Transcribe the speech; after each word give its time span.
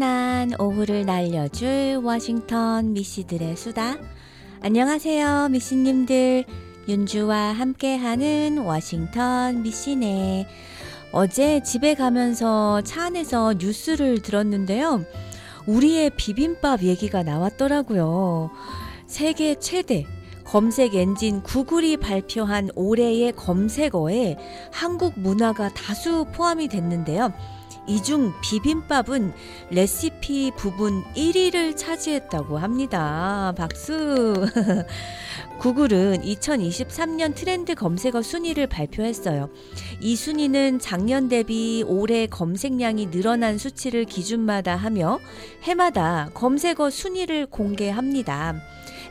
나른한 0.00 0.52
오후를 0.58 1.04
날려줄 1.04 2.00
워싱턴 2.02 2.94
미씨들의 2.94 3.54
수다. 3.54 3.98
안녕하세요, 4.62 5.48
미씨님들. 5.50 6.44
윤주와 6.88 7.52
함께하는 7.52 8.58
워싱턴 8.64 9.62
미씨네. 9.62 10.46
어제 11.12 11.62
집에 11.62 11.94
가면서 11.94 12.80
차 12.80 13.04
안에서 13.04 13.54
뉴스를 13.58 14.22
들었는데요. 14.22 15.04
우리의 15.66 16.12
비빔밥 16.16 16.82
얘기가 16.82 17.22
나왔더라고요. 17.22 18.50
세계 19.06 19.54
최대 19.56 20.06
검색 20.44 20.94
엔진 20.94 21.42
구글이 21.42 21.98
발표한 21.98 22.70
올해의 22.74 23.32
검색어에 23.32 24.38
한국 24.72 25.20
문화가 25.20 25.68
다수 25.74 26.24
포함이 26.32 26.68
됐는데요. 26.68 27.34
이 27.86 28.02
중 28.02 28.32
비빔밥은 28.42 29.32
레시피 29.70 30.52
부분 30.56 31.02
1위를 31.14 31.76
차지했다고 31.76 32.58
합니다. 32.58 33.52
박수! 33.56 34.34
구글은 35.60 36.22
2023년 36.22 37.34
트렌드 37.34 37.74
검색어 37.74 38.22
순위를 38.22 38.66
발표했어요. 38.66 39.50
이 40.00 40.16
순위는 40.16 40.78
작년 40.78 41.28
대비 41.28 41.84
올해 41.86 42.26
검색량이 42.26 43.10
늘어난 43.10 43.58
수치를 43.58 44.06
기준마다 44.06 44.76
하며 44.76 45.18
해마다 45.62 46.30
검색어 46.32 46.88
순위를 46.88 47.46
공개합니다. 47.46 48.54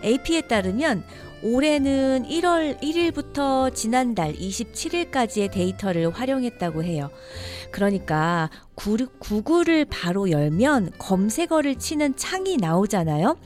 AP에 0.04 0.42
따르면 0.42 1.04
올해는 1.42 2.26
1월 2.28 2.82
1일부터 2.82 3.74
지난달 3.74 4.34
27일까지의 4.34 5.52
데이터를 5.52 6.12
활용했다고 6.12 6.84
해요. 6.84 7.10
그러니까 7.72 8.50
구글을 8.76 9.86
바로 9.86 10.32
열면 10.32 10.92
검색어를 10.98 11.76
치는 11.76 12.16
창이 12.18 12.58
나오잖아요. 12.58 13.38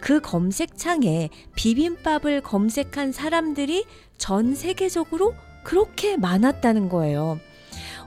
그 0.00 0.20
검색창에 0.20 1.30
비빔밥을 1.54 2.40
검색한 2.40 3.12
사람들이 3.12 3.84
전 4.18 4.54
세계적으로 4.54 5.34
그렇게 5.62 6.16
많았다는 6.16 6.88
거예요. 6.88 7.38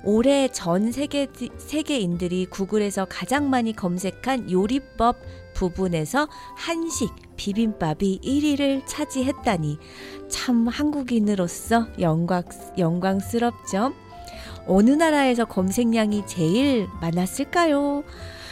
올해 0.03 0.47
전 0.47 0.93
세계, 0.93 1.27
세계인들이 1.57 2.45
구글에서 2.45 3.05
가장 3.09 3.49
많이 3.49 3.75
검색한 3.75 4.49
요리법 4.49 5.17
부분에서 5.59 6.29
한식, 6.55 7.11
비빔밥이 7.35 8.21
1위를 8.23 8.83
차지했다니 8.85 9.77
참 10.29 10.67
한국인으로서 10.69 11.87
영광, 11.99 12.43
영광스럽죠. 12.77 13.93
어느 14.67 14.91
나라에서 14.91 15.43
검색량이 15.45 16.23
제일 16.27 16.87
많았을까요? 17.01 18.03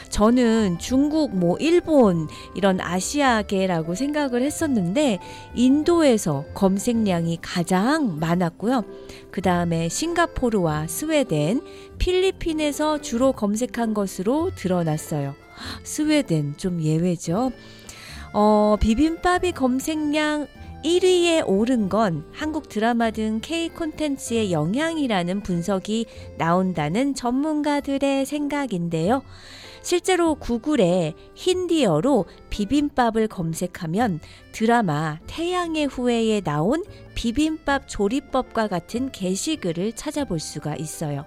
저는 0.10 0.80
중국, 0.80 1.36
뭐, 1.36 1.58
일본, 1.60 2.28
이런 2.56 2.80
아시아계라고 2.80 3.94
생각을 3.94 4.42
했었는데, 4.42 5.20
인도에서 5.54 6.46
검색량이 6.54 7.40
가장 7.42 8.18
많았고요. 8.18 8.86
그 9.32 9.42
다음에 9.42 9.90
싱가포르와 9.90 10.88
스웨덴, 10.88 11.62
필리핀에서 12.00 13.02
주로 13.02 13.34
검색한 13.34 13.94
것으로 13.94 14.52
드러났어요. 14.56 15.36
스웨덴 15.84 16.56
좀 16.58 16.82
예외죠. 16.82 17.52
어, 18.34 18.78
비빔밥이 18.80 19.54
검색량 19.54 20.48
1위에 20.84 21.44
오른 21.45 21.90
건 21.90 22.26
한국 22.32 22.70
드라마 22.70 23.12
등 23.12 23.40
K 23.42 23.70
콘텐츠의 23.70 24.52
영향이라는 24.52 25.42
분석이 25.42 26.06
나온다는 26.38 27.16
전문가들의 27.16 28.26
생각인데요. 28.26 29.23
실제로 29.82 30.36
구글에 30.36 31.14
힌디어로 31.34 32.26
비빔밥을 32.50 33.28
검색하면 33.28 34.20
드라마 34.52 35.20
태양의 35.28 35.88
후예에 35.88 36.42
나온 36.42 36.84
비빔밥 37.16 37.88
조리법과 37.88 38.67
같은 38.67 39.12
게시글을 39.12 39.94
찾아볼 39.94 40.40
수가 40.40 40.76
있어요. 40.76 41.26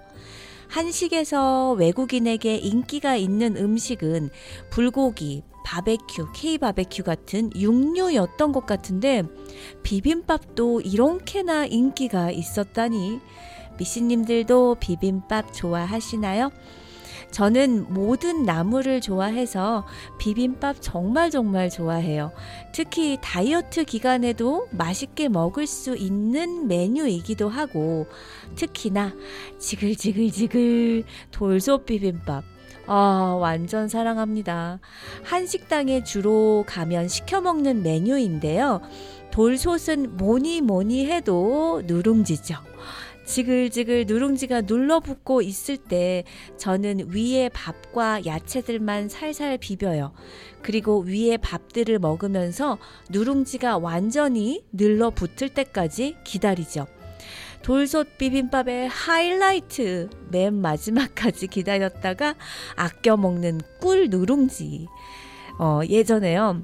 한식에서 0.71 1.73
외국인에게 1.73 2.55
인기가 2.55 3.17
있는 3.17 3.57
음식은 3.57 4.29
불고기, 4.69 5.43
바베큐, 5.65 6.31
K 6.33 6.57
바베큐 6.57 7.03
같은 7.03 7.51
육류였던 7.53 8.53
것 8.53 8.65
같은데 8.65 9.23
비빔밥도 9.83 10.79
이렇게나 10.81 11.65
인기가 11.65 12.31
있었다니 12.31 13.19
미씨님들도 13.77 14.77
비빔밥 14.79 15.53
좋아하시나요? 15.53 16.51
저는 17.31 17.93
모든 17.93 18.43
나물을 18.43 19.01
좋아해서 19.01 19.85
비빔밥 20.19 20.77
정말 20.81 21.31
정말 21.31 21.69
좋아해요. 21.69 22.31
특히 22.73 23.17
다이어트 23.21 23.85
기간에도 23.85 24.67
맛있게 24.71 25.29
먹을 25.29 25.65
수 25.65 25.95
있는 25.95 26.67
메뉴이기도 26.67 27.49
하고 27.49 28.07
특히나 28.55 29.13
지글지글지글 29.59 31.03
돌솥 31.31 31.85
비빔밥 31.85 32.43
아, 32.87 33.37
완전 33.39 33.87
사랑합니다. 33.87 34.79
한식당에 35.23 36.03
주로 36.03 36.65
가면 36.67 37.07
시켜 37.07 37.39
먹는 37.39 37.83
메뉴인데요. 37.83 38.81
돌솥은 39.31 40.17
뭐니 40.17 40.61
뭐니 40.61 41.05
해도 41.05 41.81
누룽지죠. 41.85 42.55
지글지글 43.25 44.05
누룽지가 44.07 44.61
눌러붙고 44.61 45.41
있을 45.41 45.77
때 45.77 46.23
저는 46.57 47.13
위에 47.13 47.49
밥과 47.49 48.25
야채들만 48.25 49.09
살살 49.09 49.57
비벼요. 49.57 50.13
그리고 50.61 50.99
위에 51.01 51.37
밥들을 51.37 51.99
먹으면서 51.99 52.77
누룽지가 53.09 53.77
완전히 53.77 54.63
눌러붙을 54.71 55.49
때까지 55.49 56.17
기다리죠. 56.23 56.87
돌솥 57.61 58.17
비빔밥의 58.17 58.89
하이라이트 58.89 60.09
맨 60.29 60.55
마지막까지 60.55 61.47
기다렸다가 61.47 62.35
아껴 62.75 63.17
먹는 63.17 63.61
꿀 63.79 64.09
누룽지. 64.09 64.87
어, 65.59 65.81
예전에요. 65.87 66.63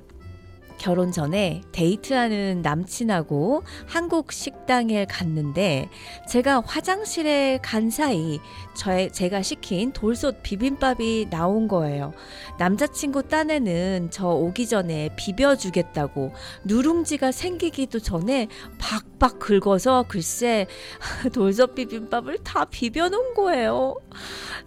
결혼 0.77 1.11
전에 1.11 1.61
데이트하는 1.71 2.61
남친하고 2.61 3.63
한국 3.85 4.31
식당에 4.31 5.05
갔는데 5.05 5.89
제가 6.29 6.61
화장실에 6.65 7.59
간 7.61 7.89
사이 7.89 8.39
저 8.75 9.07
제가 9.09 9.41
시킨 9.41 9.91
돌솥 9.91 10.43
비빔밥이 10.43 11.29
나온 11.29 11.67
거예요. 11.67 12.13
남자친구 12.59 13.23
딴에는 13.23 14.09
저 14.11 14.29
오기 14.29 14.67
전에 14.67 15.09
비벼주겠다고 15.15 16.33
누룽지가 16.63 17.31
생기기도 17.31 17.99
전에 17.99 18.47
박박 18.77 19.39
긁어서 19.39 20.05
글쎄 20.07 20.67
돌솥 21.33 21.75
비빔밥을 21.75 22.39
다 22.43 22.65
비벼놓은 22.65 23.33
거예요. 23.33 23.95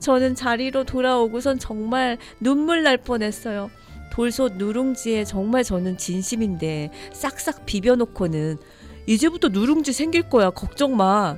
저는 0.01 0.35
자리로 0.35 0.85
돌아오고선 0.85 1.59
정말 1.59 2.19
눈물 2.41 2.83
날 2.83 2.97
뻔했어요. 2.97 3.71
돌솥 4.11 4.57
누룽지에 4.57 5.25
정말 5.25 5.65
저는 5.65 5.97
진심인데 5.97 6.91
싹싹 7.13 7.67
비벼놓고는 7.67 8.59
이제부터 9.07 9.49
누룽지 9.49 9.93
생길 9.93 10.29
거야 10.29 10.51
걱정 10.51 10.97
마. 10.97 11.37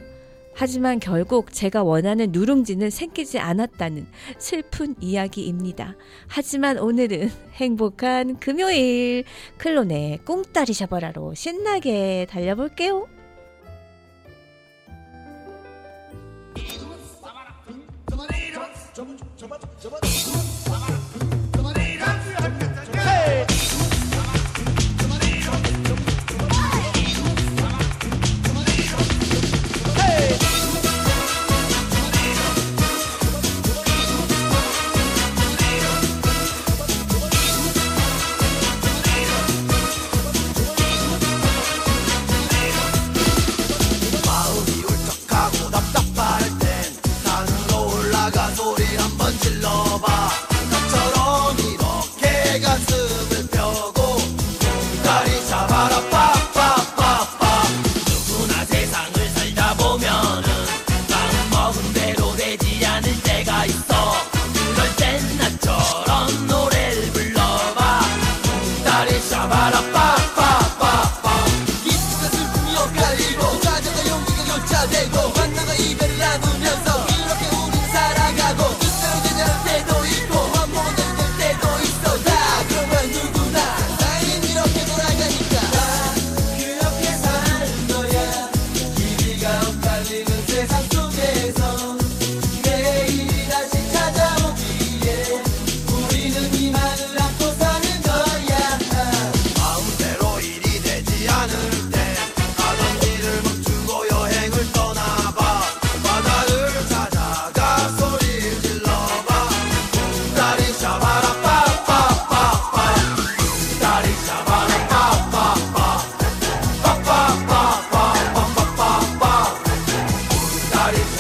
하지만 0.55 1.01
결국 1.01 1.53
제가 1.53 1.83
원하는 1.83 2.31
누룽지는 2.31 2.91
생기지 2.91 3.39
않았다는 3.39 4.07
슬픈 4.39 4.95
이야기입니다. 5.01 5.97
하지만 6.27 6.79
오늘은 6.79 7.31
행복한 7.55 8.39
금요일 8.39 9.25
클론의 9.57 10.21
꽁따리 10.27 10.75
샤버라로 10.75 11.35
신나게 11.35 12.27
달려볼게요. 12.29 13.22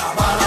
Navarra. 0.02 0.41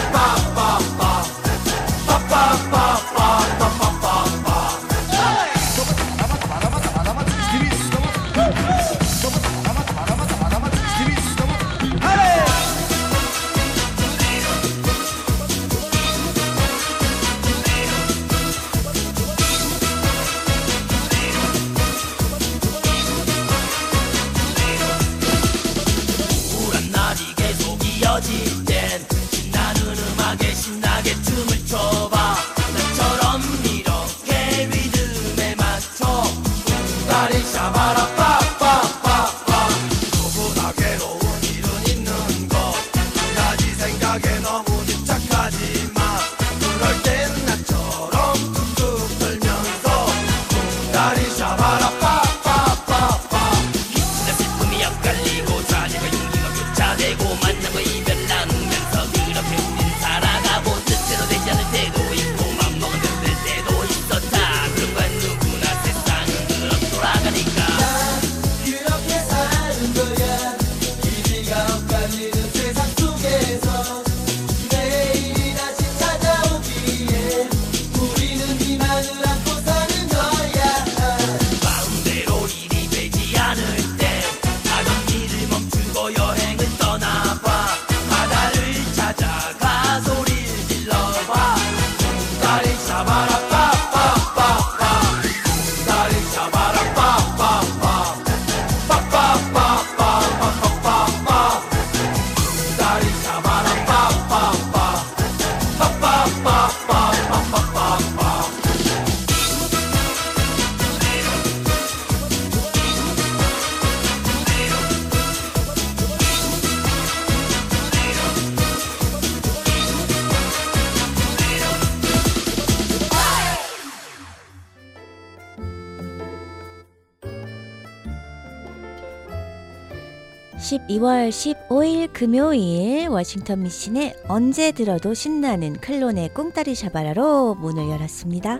12월 130.95 131.29
15일 131.29 132.09
금요일 132.13 133.07
워싱턴 133.07 133.63
미신의 133.63 134.15
언제 134.27 134.71
들어도 134.71 135.13
신나는 135.13 135.73
클론의 135.79 136.33
꿍따리 136.33 136.75
샤바라로 136.75 137.55
문을 137.55 137.89
열었습니다. 137.89 138.59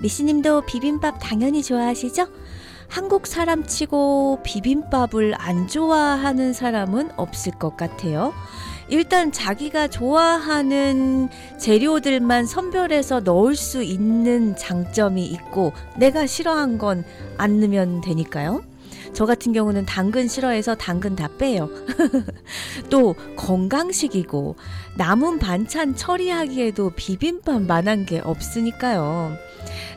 미씨님도 0.00 0.62
비빔밥 0.62 1.18
당연히 1.20 1.62
좋아하시죠? 1.62 2.26
한국 2.88 3.26
사람 3.26 3.64
치고 3.64 4.40
비빔밥을 4.42 5.34
안 5.38 5.68
좋아하는 5.68 6.52
사람은 6.52 7.12
없을 7.16 7.52
것 7.52 7.76
같아요. 7.76 8.32
일단 8.88 9.30
자기가 9.30 9.88
좋아하는 9.88 11.28
재료들만 11.58 12.46
선별해서 12.46 13.20
넣을 13.20 13.54
수 13.54 13.82
있는 13.82 14.56
장점이 14.56 15.24
있고 15.26 15.72
내가 15.96 16.26
싫어한 16.26 16.78
건 16.78 17.04
안 17.38 17.60
넣으면 17.60 18.02
되니까요. 18.02 18.69
저 19.12 19.26
같은 19.26 19.52
경우는 19.52 19.86
당근 19.86 20.28
싫어해서 20.28 20.74
당근 20.74 21.16
다 21.16 21.28
빼요. 21.38 21.68
또 22.90 23.14
건강식이고 23.36 24.56
남은 24.96 25.38
반찬 25.38 25.94
처리하기에도 25.96 26.90
비빔밥만 26.96 27.88
한 27.88 28.00
게 28.06 28.18
없으니까요. 28.20 29.36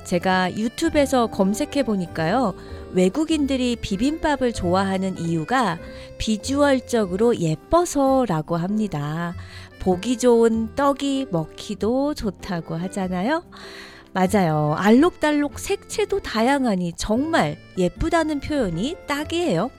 제가 0.04 0.56
유튜브에서 0.58 1.28
검색해 1.28 1.84
보니까요. 1.84 2.54
외국인들이 2.92 3.78
비빔밥을 3.78 4.54
좋아하는 4.54 5.18
이유가 5.18 5.80
비주얼적으로 6.18 7.38
예뻐서라고 7.40 8.58
합니다. 8.58 9.34
보기 9.80 10.18
좋은 10.18 10.76
떡이 10.76 11.28
먹기도 11.32 12.14
좋다고 12.14 12.76
하잖아요. 12.76 13.44
맞아요. 14.14 14.76
알록달록 14.78 15.58
색채도 15.60 16.20
다양하니 16.20 16.94
정말 16.98 17.58
예쁘다는 17.78 18.40
표현이 18.42 18.96
딱이에요. 19.08 19.72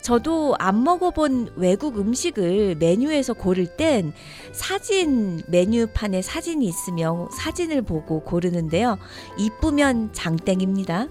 저도 0.00 0.54
안 0.58 0.82
먹어본 0.84 1.54
외국 1.56 1.98
음식을 1.98 2.76
메뉴에서 2.76 3.34
고를 3.34 3.66
땐 3.66 4.12
사진 4.52 5.42
메뉴판에 5.48 6.22
사진이 6.22 6.64
있으면 6.64 7.28
사진을 7.36 7.82
보고 7.82 8.20
고르는데요. 8.20 8.98
이쁘면 9.38 10.12
장땡입니다. 10.12 11.08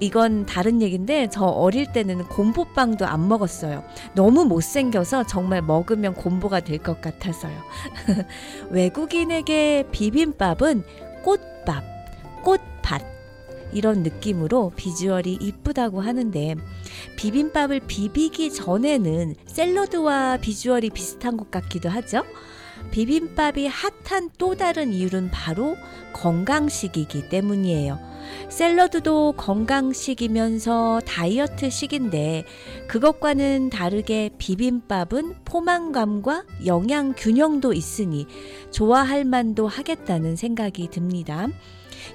이건 0.00 0.46
다른 0.46 0.80
얘기인데 0.80 1.28
저 1.28 1.44
어릴 1.46 1.90
때는 1.92 2.24
곰보빵도 2.28 3.04
안 3.06 3.26
먹었어요. 3.26 3.82
너무 4.14 4.44
못생겨서 4.44 5.24
정말 5.26 5.62
먹으면 5.62 6.14
곰보가 6.14 6.60
될 6.60 6.78
것 6.78 7.00
같아서요. 7.00 7.56
외국인에게 8.70 9.86
비빔밥은 9.90 10.84
꽃밥, 11.68 11.84
꽃밭 12.42 13.02
이런 13.72 14.02
느낌으로 14.02 14.72
비주얼이 14.74 15.34
이쁘다고 15.34 16.00
하는데 16.00 16.56
비빔밥을 17.18 17.80
비비기 17.80 18.52
전에는 18.54 19.34
샐러드와 19.44 20.38
비주얼이 20.38 20.88
비슷한 20.90 21.36
것 21.36 21.50
같기도 21.50 21.90
하죠. 21.90 22.24
비빔밥이 22.90 23.66
핫한 23.68 24.30
또 24.38 24.56
다른 24.56 24.92
이유는 24.92 25.30
바로 25.30 25.76
건강식이기 26.12 27.28
때문이에요. 27.28 28.08
샐러드도 28.48 29.34
건강식이면서 29.36 31.00
다이어트식인데 31.06 32.44
그것과는 32.86 33.70
다르게 33.70 34.30
비빔밥은 34.38 35.36
포만감과 35.44 36.44
영양 36.66 37.14
균형도 37.14 37.72
있으니 37.72 38.26
좋아할 38.70 39.24
만도 39.24 39.66
하겠다는 39.66 40.36
생각이 40.36 40.88
듭니다. 40.88 41.48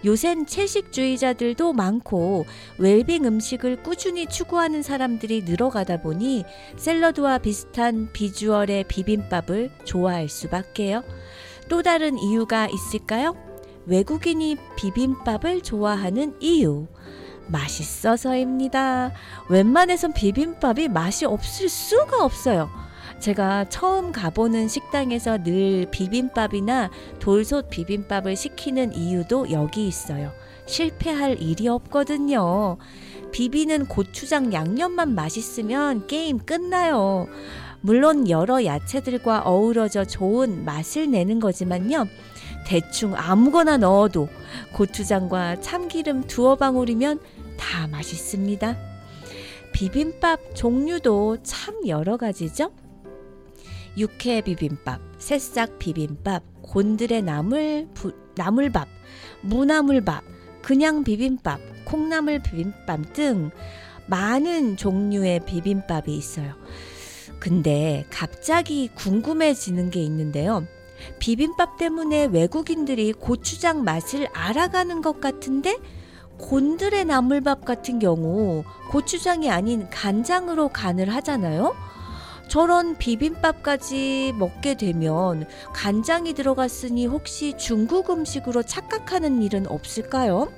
요샌 0.06 0.46
채식주의자들도 0.46 1.74
많고 1.74 2.46
웰빙 2.78 3.26
음식을 3.26 3.84
꾸준히 3.84 4.28
추구하는 4.28 4.82
사람들이 4.82 5.44
늘어가다 5.44 6.02
보니 6.02 6.46
샐러드와 6.78 7.40
비슷한 7.40 8.12
비주얼의 8.14 8.86
비빔밥을 8.86 9.72
좋아할 9.84 10.30
수밖에요. 10.30 11.04
또 11.70 11.82
다른 11.82 12.18
이유가 12.18 12.68
있을까요? 12.68 13.36
외국인이 13.86 14.58
비빔밥을 14.78 15.62
좋아하는 15.62 16.36
이유. 16.40 16.88
맛있어서입니다. 17.48 19.12
웬만해선 19.50 20.14
비빔밥이 20.14 20.88
맛이 20.88 21.26
없을 21.26 21.70
수가 21.70 22.24
없어요. 22.24 22.70
제가 23.24 23.70
처음 23.70 24.12
가보는 24.12 24.68
식당에서 24.68 25.42
늘 25.44 25.88
비빔밥이나 25.90 26.92
돌솥 27.20 27.70
비빔밥을 27.70 28.36
시키는 28.36 28.94
이유도 28.94 29.50
여기 29.50 29.88
있어요. 29.88 30.34
실패할 30.66 31.42
일이 31.42 31.70
없거든요. 31.70 32.76
비비는 33.32 33.86
고추장 33.86 34.52
양념만 34.52 35.16
맛있으면 35.16 36.06
게임 36.06 36.38
끝나요. 36.38 37.28
물론 37.80 38.30
여러 38.30 38.66
야채들과 38.66 39.44
어우러져 39.46 40.04
좋은 40.04 40.66
맛을 40.66 41.10
내는 41.10 41.40
거지만요. 41.40 42.08
대충 42.68 43.16
아무거나 43.16 43.78
넣어도 43.78 44.28
고추장과 44.74 45.62
참기름 45.62 46.28
두어 46.28 46.58
방울이면 46.58 47.22
다 47.56 47.88
맛있습니다. 47.88 48.76
비빔밥 49.72 50.56
종류도 50.56 51.38
참 51.42 51.88
여러 51.88 52.18
가지죠. 52.18 52.83
육회 53.98 54.42
비빔밥, 54.42 55.02
새싹 55.20 55.78
비빔밥, 55.78 56.44
곤드레 56.64 57.22
나물 57.22 57.88
부, 57.94 58.12
나물밥, 58.36 58.88
무나물밥, 59.42 60.24
그냥 60.62 61.04
비빔밥, 61.04 61.60
콩나물 61.86 62.42
비빔밥 62.42 63.14
등 63.14 63.52
많은 64.08 64.78
종류의 64.78 65.46
비빔밥이 65.46 66.16
있어요. 66.16 66.56
근데 67.40 68.06
갑자기 68.10 68.90
궁금해지는 68.96 69.92
게 69.92 70.02
있는데요. 70.02 70.66
비빔밥 71.20 71.78
때문에 71.78 72.26
외국인들이 72.26 73.14
고추장 73.14 73.84
맛을 73.84 74.28
알아가는 74.34 75.02
것 75.02 75.20
같은데 75.20 75.78
곤드레 76.40 77.04
나물밥 77.04 77.66
같은 77.66 78.00
경우 78.00 78.64
고추장이 78.90 79.50
아닌 79.50 79.90
간장으로 79.90 80.70
간을 80.70 81.14
하잖아요. 81.14 81.76
저런 82.54 82.96
비빔밥까지 83.00 84.36
먹게 84.38 84.76
되면 84.76 85.48
간장이 85.74 86.36
들어갔으니 86.36 87.08
혹시 87.08 87.58
중국 87.58 88.12
음식으로 88.12 88.62
착각하는 88.62 89.42
일은 89.42 89.66
없을까요? 89.66 90.54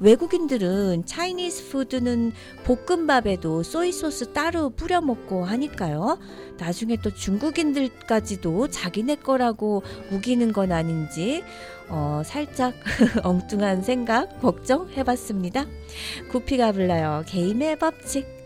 외국인들은 0.00 1.06
차이니스 1.06 1.70
푸드는 1.70 2.32
볶음밥에도 2.64 3.62
소이 3.62 3.90
소스 3.90 4.34
따로 4.34 4.68
뿌려 4.68 5.00
먹고 5.00 5.46
하니까요. 5.46 6.18
나중에 6.58 6.98
또 7.02 7.08
중국인들까지도 7.14 8.68
자기네 8.68 9.14
거라고 9.14 9.82
우기는 10.12 10.52
건 10.52 10.72
아닌지 10.72 11.42
어, 11.88 12.20
살짝 12.22 12.74
엉뚱한 13.24 13.80
생각 13.80 14.42
걱정 14.42 14.90
해봤습니다. 14.90 15.64
구피가 16.30 16.72
불러요. 16.72 17.24
게임의 17.26 17.78
법칙. 17.78 18.39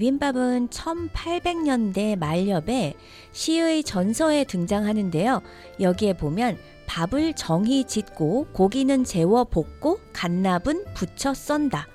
비빔밥은 0.00 0.68
1800년대 0.68 2.18
말엽에 2.18 2.94
시의 3.32 3.84
전서에 3.84 4.44
등장하는데요. 4.44 5.42
여기에 5.78 6.14
보면 6.14 6.56
밥을 6.86 7.34
정히 7.34 7.84
짓고 7.84 8.46
고기는 8.52 9.04
재워 9.04 9.44
볶고 9.44 10.00
갓납은 10.14 10.86
부쳐 10.94 11.34
썬다. 11.34 11.86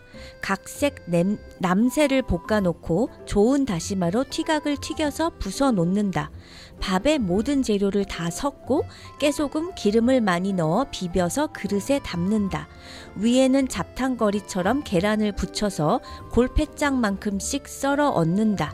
각색 0.42 1.04
냄, 1.08 1.40
남새를 1.60 2.22
볶아놓고 2.22 3.10
좋은 3.26 3.66
다시마로 3.66 4.26
튀각을 4.30 4.78
튀겨서 4.78 5.32
부숴 5.40 5.74
놓는다. 5.74 6.30
밥에 6.80 7.18
모든 7.18 7.64
재료를 7.64 8.06
다 8.06 8.30
섞고 8.30 8.84
깨소금, 9.20 9.76
기름을 9.76 10.22
많이 10.22 10.54
넣어 10.54 10.86
비벼서 10.92 11.48
그릇에 11.48 12.00
담는다. 12.04 12.68
위에는 13.16 13.68
잡탕거리처럼 13.68 14.84
계란을 14.84 15.34
붙여서 15.34 16.02
골패장만큼씩 16.32 17.68
썰어 17.68 18.10
얹는다. 18.10 18.74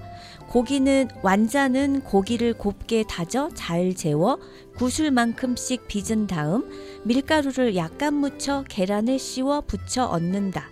고기는 0.50 1.08
완자는 1.22 2.02
고기를 2.02 2.54
곱게 2.54 3.06
다져 3.08 3.50
잘 3.56 3.96
재워 3.96 4.38
구슬만큼씩 4.76 5.88
빚은 5.88 6.28
다음 6.28 6.70
밀가루를 7.06 7.78
약간 7.78 8.16
묻혀 8.16 8.64
계란을 8.68 9.18
씌워 9.18 9.62
붙여 9.62 10.06
얹는다. 10.06 10.70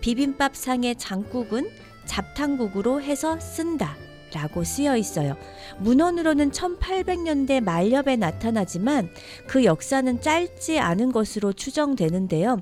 비빔밥 0.00 0.56
상의 0.56 0.96
장국은 0.96 1.70
잡탕국으로 2.06 3.00
해서 3.00 3.38
쓴다. 3.38 3.96
라고 4.34 4.64
쓰여 4.64 4.96
있어요. 4.96 5.36
문헌으로는 5.78 6.50
1800년대 6.50 7.62
말엽에 7.62 8.16
나타나지만 8.16 9.08
그 9.46 9.64
역사는 9.64 10.20
짧지 10.20 10.80
않은 10.80 11.12
것으로 11.12 11.52
추정되는데요. 11.52 12.60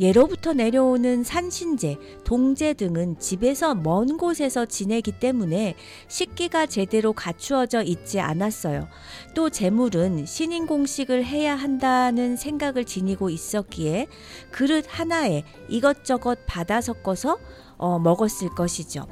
예로부터 0.00 0.52
내려오는 0.52 1.22
산신제, 1.22 1.96
동제 2.24 2.74
등은 2.74 3.18
집에서 3.20 3.74
먼 3.74 4.16
곳에서 4.16 4.66
지내기 4.66 5.12
때문에 5.12 5.76
식기가 6.08 6.66
제대로 6.66 7.12
갖추어져 7.12 7.82
있지 7.82 8.18
않았어요. 8.18 8.88
또 9.34 9.50
재물은 9.50 10.26
신인 10.26 10.66
공식을 10.66 11.24
해야 11.24 11.54
한다는 11.54 12.36
생각을 12.36 12.84
지니고 12.84 13.30
있었기에 13.30 14.08
그릇 14.50 14.84
하나에 14.88 15.44
이것저것 15.68 16.40
받아 16.46 16.80
섞어서 16.80 17.38
어, 17.76 17.98
먹었을 17.98 18.48
것이죠. 18.50 19.06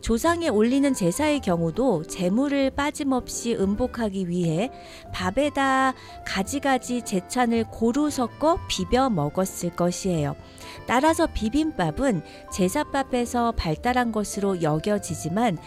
조상에 0.00 0.48
올리는 0.48 0.92
제사의 0.92 1.40
경우도 1.40 2.04
재물을 2.04 2.70
빠짐없이 2.70 3.54
음복하기 3.54 4.28
위해 4.28 4.70
밥에다 5.12 5.94
가지가지 6.26 7.02
제찬을 7.02 7.64
고루 7.70 8.10
섞어 8.10 8.58
비벼 8.68 9.10
먹었을 9.10 9.70
것이에요. 9.76 10.36
따라서 10.86 11.26
비빔밥은 11.26 12.22
제사밥에서 12.52 13.52
발달한 13.52 14.12
것으로 14.12 14.62
여겨지지만 14.62 15.58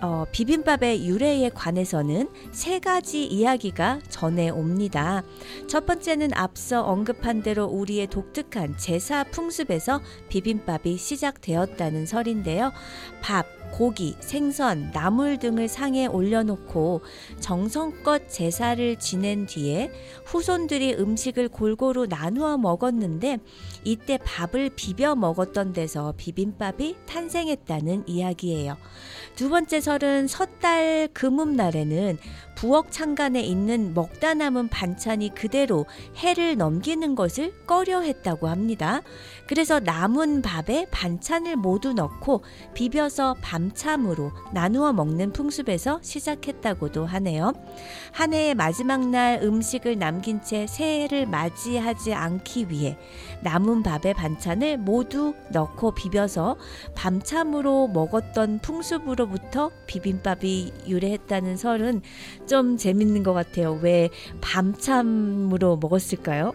어, 0.00 0.24
비빔밥의 0.30 1.06
유래에 1.06 1.50
관해서는 1.50 2.28
세 2.52 2.78
가지 2.78 3.24
이야기가 3.24 4.00
전해 4.08 4.50
옵니다. 4.50 5.22
첫 5.68 5.86
번째는 5.86 6.32
앞서 6.34 6.82
언급한 6.82 7.42
대로 7.42 7.64
우리의 7.66 8.06
독특한 8.08 8.76
제사 8.76 9.24
풍습에서 9.24 10.00
비빔밥이 10.28 10.96
시작되었다 10.96 11.81
는 11.90 12.06
설인데요. 12.06 12.72
밥, 13.20 13.46
고기, 13.72 14.16
생선, 14.20 14.90
나물 14.92 15.38
등을 15.38 15.66
상에 15.66 16.06
올려놓고 16.06 17.00
정성껏 17.40 18.28
제사를 18.28 18.96
지낸 18.96 19.46
뒤에 19.46 19.90
후손들이 20.24 20.94
음식을 20.94 21.48
골고루 21.48 22.06
나누어 22.06 22.58
먹었는데 22.58 23.38
이때 23.84 24.18
밥을 24.18 24.70
비벼 24.76 25.14
먹었던 25.14 25.72
데서 25.72 26.14
비빔밥이 26.16 26.96
탄생했다는 27.06 28.04
이야기예요. 28.06 28.76
두 29.34 29.48
번째 29.48 29.80
설은 29.80 30.28
섣달 30.28 31.08
금음날에는 31.12 32.18
부엌 32.54 32.92
창간에 32.92 33.40
있는 33.42 33.94
먹다 33.94 34.34
남은 34.34 34.68
반찬이 34.68 35.34
그대로 35.34 35.86
해를 36.16 36.56
넘기는 36.56 37.14
것을 37.14 37.52
꺼려 37.66 38.00
했다고 38.00 38.48
합니다. 38.48 39.02
그래서 39.48 39.80
남은 39.80 40.42
밥에 40.42 40.86
반찬을 40.90 41.56
모두 41.56 41.92
넣고 41.92 42.44
비벼서 42.74 43.36
밤참으로 43.40 44.32
나누어 44.52 44.92
먹는 44.92 45.32
풍습에서 45.32 46.00
시작했다고도 46.02 47.06
하네요. 47.06 47.52
한 48.12 48.32
해의 48.32 48.54
마지막 48.54 49.08
날 49.08 49.40
음식을 49.42 49.98
남긴 49.98 50.40
채 50.42 50.66
새해를 50.66 51.26
맞이하지 51.26 52.14
않기 52.14 52.68
위해 52.68 52.96
남은 53.72 53.82
밥에 53.82 54.12
반찬을 54.12 54.76
모두 54.76 55.34
넣고 55.50 55.94
비벼서 55.94 56.56
밤참으로 56.94 57.88
먹었던 57.88 58.58
풍습으로부터 58.60 59.70
비빔밥이 59.86 60.72
유래했다는 60.86 61.56
설은 61.56 62.02
좀 62.46 62.76
재밌는 62.76 63.22
것 63.22 63.32
같아요. 63.32 63.78
왜 63.80 64.10
밤참으로 64.42 65.78
먹었을까요? 65.78 66.54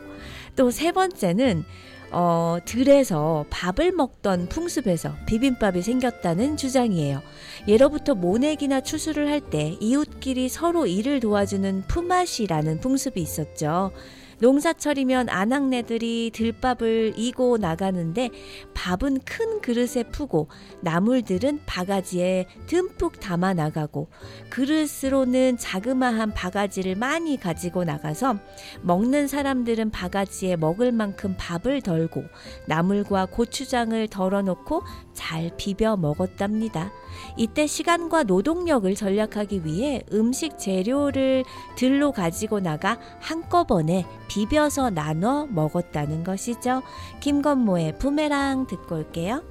또 0.55 0.69
세 0.69 0.91
번째는 0.91 1.65
어, 2.11 2.57
들에서 2.63 3.45
밥을 3.49 3.91
먹던 3.91 4.47
풍습에서 4.47 5.15
비빔밥이 5.25 5.81
생겼다는 5.81 6.55
주장이에요. 6.55 7.21
예로부터 7.67 8.13
모내기나 8.15 8.81
추수를 8.81 9.29
할 9.29 9.41
때 9.41 9.75
이웃끼리 9.79 10.49
서로 10.49 10.85
일을 10.85 11.19
도와주는 11.19 11.83
품앗이라는 11.87 12.79
풍습이 12.79 13.19
있었죠. 13.21 13.91
농사철이면 14.39 15.29
아낙네들이 15.29 16.31
들밥을 16.33 17.13
이고 17.17 17.57
나가는데 17.57 18.29
밥은 18.73 19.19
큰 19.25 19.61
그릇에 19.61 20.03
푸고 20.11 20.49
나물들은 20.81 21.61
바가지에 21.65 22.45
듬뿍 22.67 23.19
담아 23.19 23.55
나가고 23.55 24.09
그릇으로는 24.49 25.57
자그마한 25.57 26.33
바가지를 26.33 26.95
많이 26.95 27.37
가지고 27.37 27.83
나가서 27.83 28.37
먹는 28.81 29.27
사람들은 29.27 29.89
바가지에 29.89 30.55
먹을 30.55 30.91
만큼 30.91 31.35
밥을 31.37 31.81
덜고 31.81 32.23
나물과 32.67 33.27
고추장을 33.27 34.07
덜어놓고 34.07 34.83
잘 35.17 35.49
비벼 35.57 35.97
먹었답니다. 35.97 36.91
이때 37.35 37.65
시간과 37.65 38.23
노동력을 38.23 38.93
절약하기 38.93 39.65
위해 39.65 40.03
음식 40.13 40.59
재료를 40.59 41.43
들로 41.75 42.11
가지고 42.11 42.59
나가 42.59 42.99
한꺼번에 43.19 44.05
비벼서 44.27 44.91
나눠 44.91 45.47
먹었다는 45.47 46.23
것이죠. 46.23 46.83
김건모의 47.19 47.97
부메랑 47.97 48.67
듣고 48.67 48.97
올게요. 48.97 49.41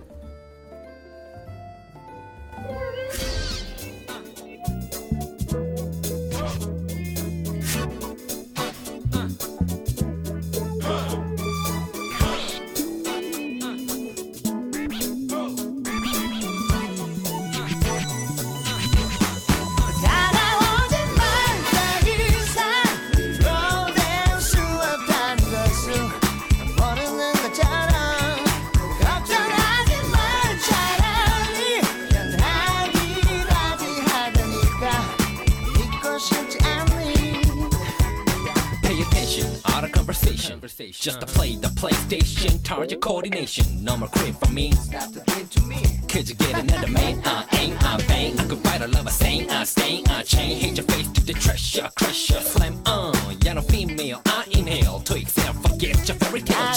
Just 40.76 41.20
to 41.20 41.26
play 41.26 41.56
the 41.56 41.68
PlayStation, 41.68 42.62
target 42.62 43.00
coordination. 43.00 43.82
No 43.82 43.96
more 43.96 44.10
cream 44.10 44.34
for 44.34 44.52
me. 44.52 44.72
Stop 44.72 45.10
the 45.10 45.20
to 45.22 45.62
me. 45.62 45.82
Could 46.06 46.28
you 46.28 46.34
get 46.34 46.58
another 46.58 46.88
man? 46.88 47.22
I 47.24 47.46
ain't, 47.52 47.82
I 47.82 47.96
bang. 48.06 48.38
I 48.38 48.44
could 48.44 48.58
fight 48.58 48.82
a 48.82 48.86
lover, 48.86 49.08
saying 49.08 49.48
I 49.50 49.64
stay, 49.64 50.02
I 50.08 50.22
chain. 50.22 50.58
Hit 50.58 50.76
your 50.76 50.84
face 50.84 51.10
to 51.12 51.24
the 51.24 51.32
treasure, 51.32 51.88
crusher, 51.96 52.40
slam 52.40 52.82
on. 52.84 53.14
Yeah, 53.42 53.54
no 53.54 53.62
female, 53.62 54.20
I 54.26 54.44
inhale. 54.50 55.00
To 55.00 55.16
excel, 55.16 55.54
forget 55.54 56.06
your 56.06 56.18
fairy 56.18 56.42
tale 56.42 56.72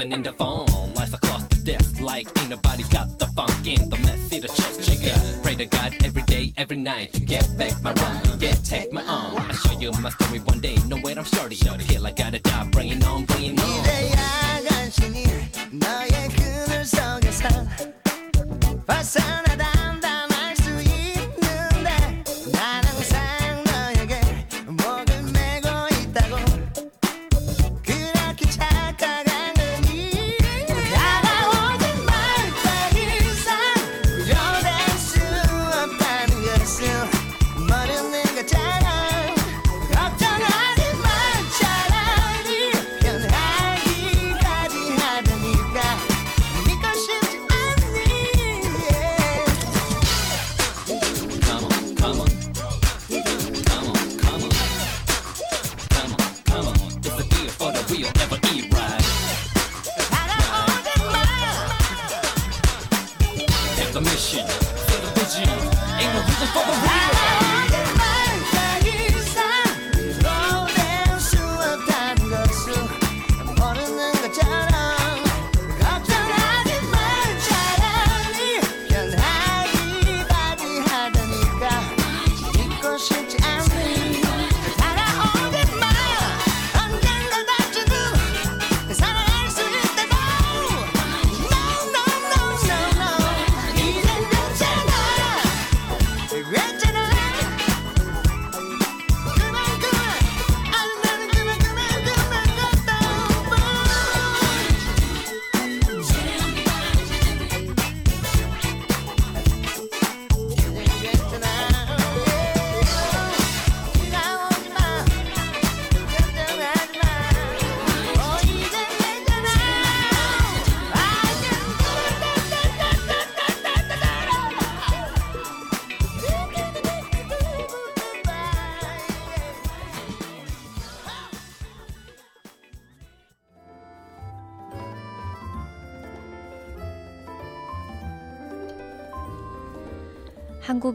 deepening 0.00 0.22
the 0.22 0.32
phone. 0.32 0.49
wheel. 57.90 58.19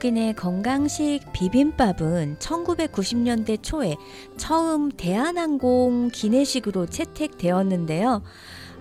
한국인의 0.05 0.35
건강식 0.35 1.21
비빔밥은 1.33 2.37
1990년대 2.37 3.63
초에 3.63 3.95
처음 4.37 4.91
대한항공 4.91 6.09
기내식으로 6.13 6.85
채택되었는데요. 6.85 8.21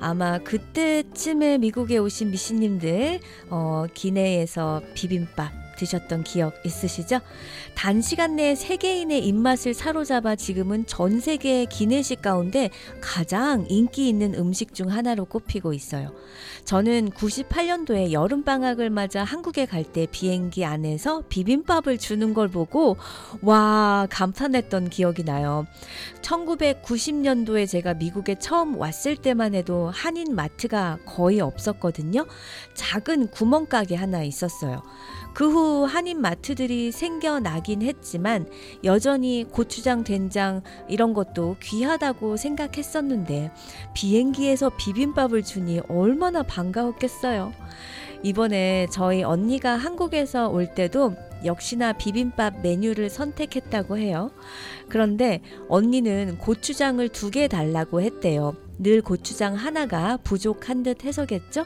아마 0.01 0.39
그때쯤에 0.39 1.59
미국에 1.59 1.97
오신 1.97 2.31
미씨님들 2.31 3.21
어, 3.49 3.87
기내에서 3.95 4.83
비빔밥 4.95 5.64
드셨던 5.77 6.25
기억 6.25 6.55
있으시죠? 6.65 7.21
단시간 7.75 8.37
내에 8.37 8.55
세계인의 8.55 9.27
입맛을 9.27 9.75
사로잡아 9.75 10.37
지금은 10.37 10.87
전 10.87 11.21
세계 11.21 11.65
기내식 11.65 12.23
가운데 12.23 12.71
가장 13.01 13.65
인기 13.69 14.09
있는 14.09 14.35
음식 14.35 14.75
중 14.75 14.91
하나로 14.91 15.25
꼽히고 15.27 15.73
있어요. 15.73 16.13
저는 16.65 17.11
98년도에 17.11 18.13
여름방학을 18.13 18.91
맞아 18.91 19.23
한국에 19.25 19.67
갈 19.67 19.85
때 19.85 20.07
비행기 20.11 20.65
안에서 20.65 21.23
비빔밥을 21.29 21.99
주는 21.99 22.33
걸 22.33 22.49
보고 22.49 22.97
와 23.43 24.07
감탄했던 24.11 24.89
기억이 24.89 25.25
나요. 25.25 25.67
1990년도에 26.23 27.69
제가 27.69 27.95
미국에 27.95 28.37
처음 28.39 28.77
왔을 28.77 29.17
때만 29.17 29.55
해도 29.55 29.91
한인 29.93 30.35
마트가 30.35 30.99
거의 31.05 31.41
없었거든요. 31.41 32.27
작은 32.75 33.29
구멍가게 33.29 33.95
하나 33.95 34.23
있었어요. 34.23 34.83
그 35.35 35.45
후 35.51 35.85
한인 35.85 36.21
마트들이 36.21 36.93
생겨나긴 36.93 37.83
했지만 37.83 38.47
여전히 38.85 39.45
고추장, 39.51 40.05
된장 40.05 40.63
이런 40.89 41.13
것도 41.13 41.57
귀하다고 41.61 42.37
생각했었는데 42.37 43.51
비행기에서 43.95 44.71
비빔밥을 44.77 45.43
주니 45.43 45.81
얼마나 45.89 46.43
반가웠겠어요. 46.43 47.53
이번에 48.23 48.87
저희 48.91 49.23
언니가 49.23 49.77
한국에서 49.77 50.49
올 50.49 50.73
때도 50.75 51.15
역시나 51.45 51.93
비빔밥 51.93 52.63
메뉴를 52.63 53.11
선택했다고 53.11 53.99
해요. 53.99 54.31
그런데 54.89 55.43
언니는 55.69 56.39
고추장을 56.39 57.07
두 57.09 57.31
개 57.31 57.49
달라고 57.49 58.01
했대요. 58.01 58.55
늘 58.79 59.03
고추장 59.03 59.55
하나가 59.55 60.17
부족한 60.19 60.85
듯 60.85 61.05
해서겠죠? 61.05 61.65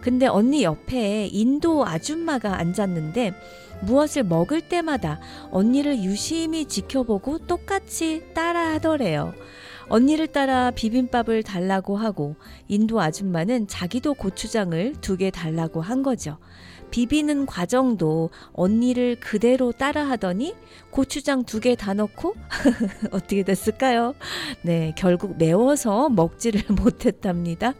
근데 0.00 0.26
언니 0.26 0.62
옆에 0.64 1.26
인도 1.26 1.86
아줌마가 1.86 2.58
앉았는데 2.58 3.34
무엇을 3.82 4.24
먹을 4.24 4.60
때마다 4.60 5.20
언니를 5.50 6.02
유심히 6.02 6.66
지켜보고 6.66 7.40
똑같이 7.46 8.22
따라 8.34 8.74
하더래요. 8.74 9.32
언니를 9.88 10.28
따라 10.28 10.70
비빔밥을 10.70 11.42
달라고 11.42 11.96
하고 11.96 12.36
인도 12.68 13.00
아줌마는 13.00 13.66
자기도 13.66 14.14
고추장을 14.14 14.94
두 15.00 15.16
개 15.16 15.30
달라고 15.30 15.80
한 15.80 16.02
거죠. 16.02 16.38
비비는 16.92 17.46
과정도 17.46 18.30
언니를 18.52 19.16
그대로 19.20 19.70
따라 19.72 20.08
하더니 20.08 20.54
고추장 20.90 21.44
두 21.44 21.60
개 21.60 21.74
다 21.76 21.94
넣고 21.94 22.34
어떻게 23.12 23.42
됐을까요? 23.42 24.14
네, 24.62 24.92
결국 24.96 25.36
매워서 25.38 26.08
먹지를 26.08 26.62
못했답니다. 26.82 27.74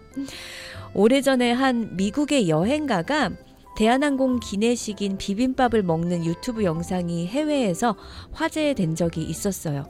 오래전에 0.95 1.53
한 1.53 1.97
미국의 1.97 2.49
여행가가 2.49 3.31
대한항공 3.77 4.41
기내식인 4.41 5.17
비빔밥을 5.17 5.83
먹는 5.83 6.27
유튜브 6.27 6.65
영상이 6.65 7.29
해외에서 7.29 7.97
화제된 8.33 8.95
적이 8.95 9.23
있었어요. 9.23 9.87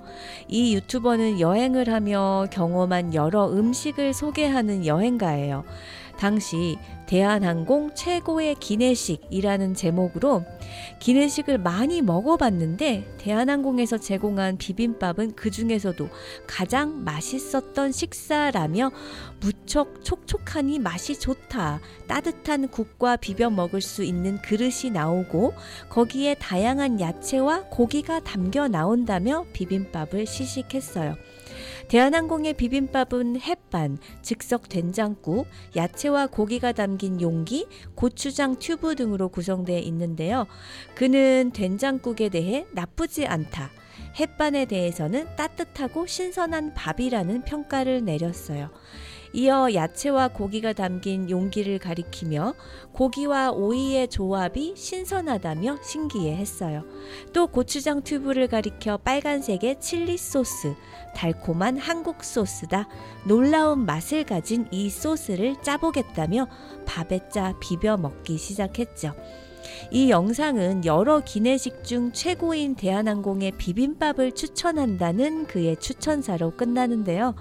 이 0.47 0.75
유튜버는 0.77 1.41
여행을 1.41 1.89
하며 1.89 2.47
경험한 2.53 3.15
여러 3.15 3.51
음식을 3.51 4.13
소개하는 4.13 4.87
여행가예요. 4.87 5.65
당시 6.21 6.77
대한항공 7.07 7.95
최고의 7.95 8.57
기내식이라는 8.57 9.73
제목으로 9.73 10.45
기내식을 10.99 11.57
많이 11.57 12.03
먹어봤는데 12.03 13.17
대한항공에서 13.17 13.97
제공한 13.97 14.59
비빔밥은 14.59 15.33
그 15.35 15.51
중에서도 15.51 16.11
가장 16.47 17.05
맛있었던 17.05 17.93
식사라며 17.93 18.93
무척 19.41 20.05
촉촉하니 20.05 20.79
맛이 20.79 21.19
좋다. 21.19 21.81
따뜻한 22.07 22.69
국과 22.69 23.17
비벼 23.17 23.49
먹을 23.49 23.81
수 23.81 24.05
있는 24.05 24.43
그릇이 24.43 24.91
나오고 24.93 25.55
거기에 25.89 26.35
다양한 26.35 27.01
야채와 27.01 27.71
고기가 27.71 28.21
담겨 28.21 28.69
나온다며 28.69 29.47
비빔밥을 29.55 30.27
시식했어요. 30.27 31.17
대한항공의 31.91 32.55
비빔밥은 32.55 33.41
햇반, 33.41 33.99
즉석 34.23 34.69
된장국, 34.69 35.49
야채와 35.75 36.29
고기가 36.29 36.71
담긴 36.71 37.21
용기, 37.21 37.67
고추장 37.97 38.55
튜브 38.61 38.95
등으로 38.95 39.29
구성되어 39.29 39.81
있는데요. 39.81 40.47
그는 40.95 41.51
된장국에 41.53 42.29
대해 42.29 42.65
나쁘지 42.71 43.27
않다. 43.27 43.73
햇반에 44.21 44.67
대해서는 44.67 45.35
따뜻하고 45.35 46.07
신선한 46.07 46.75
밥이라는 46.75 47.43
평가를 47.43 48.05
내렸어요. 48.05 48.71
이어 49.33 49.73
야채와 49.73 50.29
고기가 50.29 50.73
담긴 50.73 51.31
용기를 51.31 51.79
가리키며 51.79 52.55
고기와 52.93 53.53
오이의 53.53 54.09
조합이 54.09 54.75
신선하다며 54.77 55.79
신기해했어요. 55.83 56.85
또 57.33 57.47
고추장 57.47 58.03
튜브를 58.03 58.49
가리켜 58.49 58.97
빨간색의 58.99 59.81
칠리 59.81 60.17
소스, 60.19 60.75
달콤한 61.15 61.79
한국 61.79 62.25
소스다. 62.25 62.89
놀라운 63.25 63.87
맛을 63.87 64.25
가진 64.25 64.67
이 64.73 64.91
소스를 64.91 65.63
짜보겠다며 65.63 66.49
밥에 66.87 67.29
짜 67.29 67.55
비벼 67.61 67.97
먹기 67.97 68.37
시작했죠. 68.37 69.15
이 69.91 70.11
영상은 70.11 70.85
여러 70.85 71.21
기내식 71.21 71.85
중 71.85 72.13
최고인 72.13 72.75
대한항공의 72.75 73.53
비빔밥을 73.53 74.33
추천한다는 74.33 75.47
그의 75.47 75.77
추천사로 75.77 76.53
끝나는데요. 76.57 77.35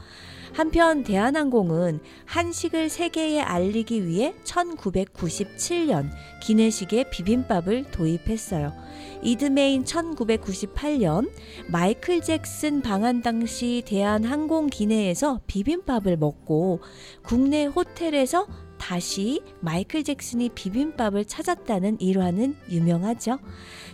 한편 0.59 1.03
대한항공은 1.03 2.01
한식을 2.25 2.89
세계에 2.89 3.39
알리기 3.39 4.05
위해 4.05 4.33
1997년 4.43 6.09
기내식의 6.41 7.11
비빔밥을 7.11 7.85
도입했어요. 7.91 8.73
이듬해인 9.21 9.85
1998년 9.85 11.31
마이클 11.69 12.19
잭슨 12.19 12.81
방한 12.81 13.21
당시 13.21 13.83
대한항공 13.85 14.67
기내에서 14.67 15.39
비빔밥을 15.47 16.17
먹고 16.17 16.81
국내 17.23 17.63
호텔에서 17.63 18.45
다시 18.89 19.43
마이클 19.59 20.03
잭슨이 20.03 20.49
비빔밥을 20.55 21.25
찾았다는 21.25 22.01
일화는 22.01 22.55
유명하죠. 22.71 23.37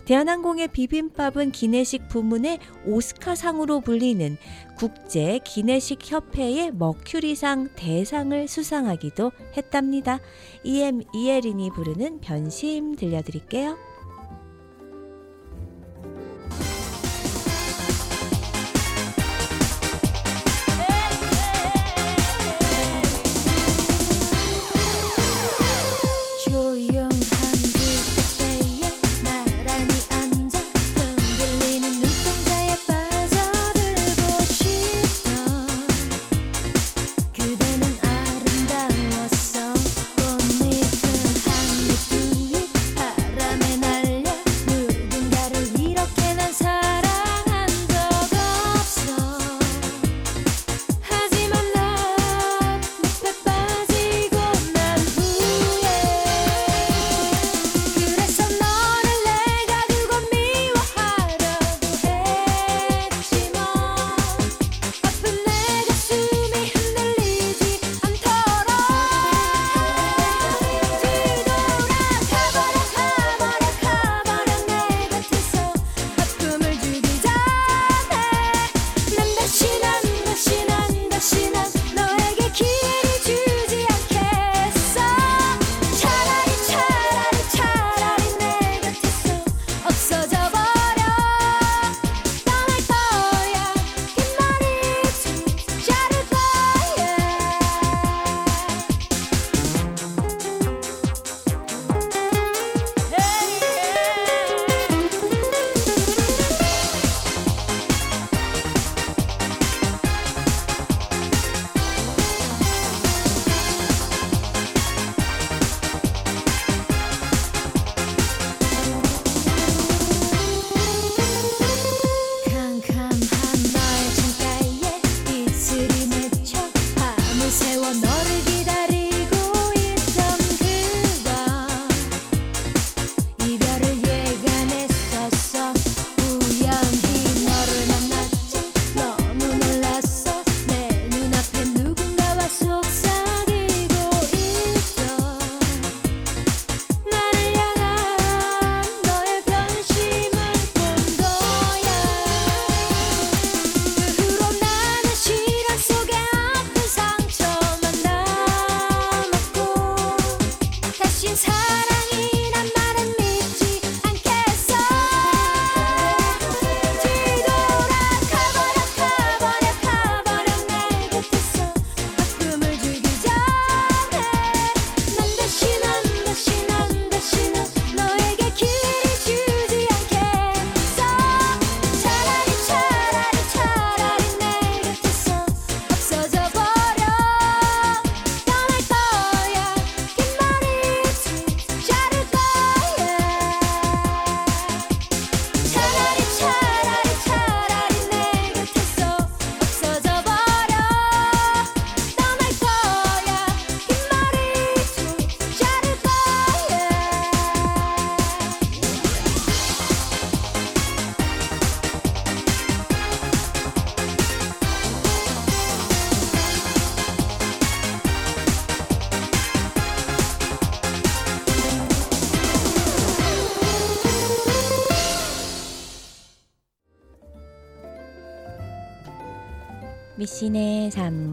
대한항공의 0.06 0.68
비빔밥은 0.68 1.52
기내식 1.52 2.08
부문의 2.08 2.60
오스카상으로 2.86 3.80
불리는 3.80 4.38
국제 4.78 5.38
기내식 5.44 6.10
협회의 6.10 6.72
머큐리상 6.72 7.72
대상을 7.76 8.48
수상하기도 8.48 9.32
했답니다. 9.54 10.18
이엠 10.64 11.02
이혜린이 11.12 11.72
부르는 11.72 12.20
변심 12.22 12.94
들려드릴게요. 12.94 13.76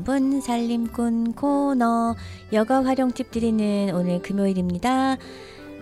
3분 0.03 0.41
살림꾼 0.41 1.33
코너 1.33 2.15
여가 2.51 2.83
활용 2.83 3.11
팁 3.11 3.31
드리는 3.31 3.93
오늘 3.95 4.21
금요일입니다. 4.21 5.17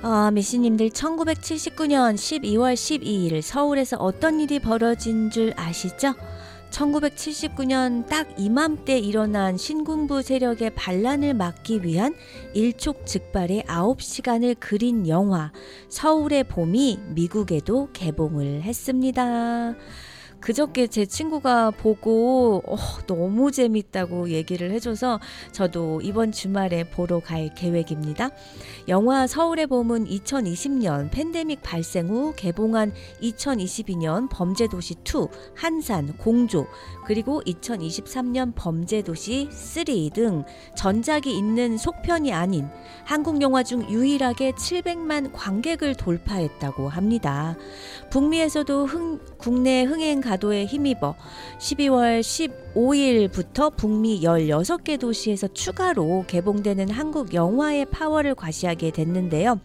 아, 0.03 0.31
미신님들 0.31 0.89
1979년 0.89 2.15
12월 2.15 2.73
12일 2.73 3.41
서울에서 3.41 3.97
어떤 3.97 4.39
일이 4.39 4.59
벌어진 4.59 5.29
줄 5.29 5.53
아시죠? 5.55 6.13
1979년 6.71 8.07
딱 8.07 8.27
이맘때 8.37 8.97
일어난 8.97 9.57
신군부 9.57 10.21
세력의 10.21 10.71
반란을 10.75 11.33
막기 11.33 11.83
위한 11.83 12.15
일촉즉발의 12.53 13.63
9시간을 13.63 14.55
그린 14.59 15.07
영화 15.07 15.51
서울의 15.89 16.45
봄이 16.45 16.99
미국에도 17.09 17.89
개봉을 17.91 18.61
했습니다. 18.61 19.75
그저께 20.41 20.87
제 20.87 21.05
친구가 21.05 21.71
보고 21.71 22.63
어, 22.65 22.75
너무 23.05 23.51
재밌다고 23.51 24.29
얘기를 24.29 24.71
해줘서 24.71 25.19
저도 25.51 26.01
이번 26.01 26.31
주말에 26.31 26.83
보러 26.83 27.19
갈 27.19 27.53
계획입니다. 27.53 28.31
영화 28.87 29.27
서울의 29.27 29.67
봄은 29.67 30.07
2020년 30.07 31.11
팬데믹 31.11 31.61
발생 31.61 32.09
후 32.09 32.33
개봉한 32.35 32.91
2022년 33.21 34.27
범죄도시 34.29 34.95
2, 35.03 35.27
한산, 35.55 36.17
공조, 36.17 36.65
그리고 37.05 37.41
2023년 37.45 38.53
범죄도시 38.55 39.49
3 39.51 39.81
등 40.13 40.43
전작이 40.75 41.37
있는 41.37 41.77
속편이 41.77 42.33
아닌 42.33 42.67
한국 43.03 43.41
영화 43.41 43.61
중 43.61 43.87
유일하게 43.89 44.53
700만 44.53 45.31
관객을 45.33 45.95
돌파했다고 45.95 46.89
합니다. 46.89 47.55
북미에서도 48.09 48.85
흥, 48.85 49.19
국내 49.37 49.83
흥행 49.83 50.21
가도에 50.31 50.65
힘입어 50.65 51.15
12월 51.59 52.21
15일부터 52.21 53.75
북미 53.75 54.21
16개 54.21 54.97
도시에서 54.97 55.49
추가로 55.49 56.23
개봉되는 56.27 56.89
한국 56.89 57.33
영화의 57.33 57.85
파워를 57.85 58.35
과시하게 58.35 58.91
됐는데요. 58.91 59.59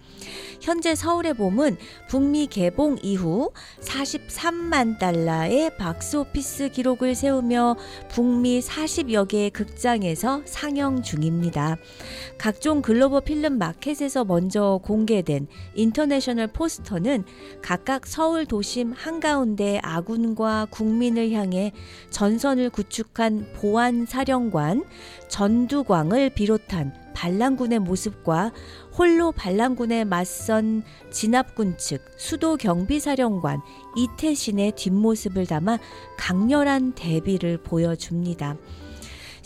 현재 0.61 0.95
서울의 0.95 1.35
봄은 1.35 1.77
북미 2.09 2.47
개봉 2.49 2.97
이후 3.03 3.53
43만 3.81 4.99
달러의 4.99 5.77
박스오피스 5.77 6.71
기록을 6.71 7.15
세우며 7.15 7.77
북미 8.09 8.61
40여 8.61 9.29
개의 9.29 9.51
극장에서 9.51 10.43
상영 10.45 11.03
중입니다. 11.03 11.77
각종 12.39 12.83
글로벌 12.83 13.21
필름 13.21 13.59
마켓에서 13.59 14.25
먼저 14.25 14.81
공개된 14.83 15.47
인터내셔널 15.75 16.49
포스터는 16.49 17.25
각각 17.63 18.07
서울 18.07 18.47
도심 18.47 18.93
한가운데 18.93 19.79
아군과 19.83 20.56
국민을 20.65 21.33
향해 21.33 21.73
전선을 22.09 22.71
구축한 22.71 23.53
보안사령관 23.55 24.85
전두광을 25.29 26.31
비롯한 26.31 26.95
반란군의 27.15 27.79
모습과 27.79 28.53
홀로 28.97 29.33
반란군에 29.33 30.05
맞선 30.05 30.83
진압군 31.11 31.79
측 31.79 32.05
수도 32.17 32.57
경비사령관 32.57 33.61
이태신의 33.97 34.73
뒷모습을 34.73 35.47
담아 35.47 35.79
강렬한 36.19 36.93
대비를 36.93 37.59
보여줍니다. 37.59 38.57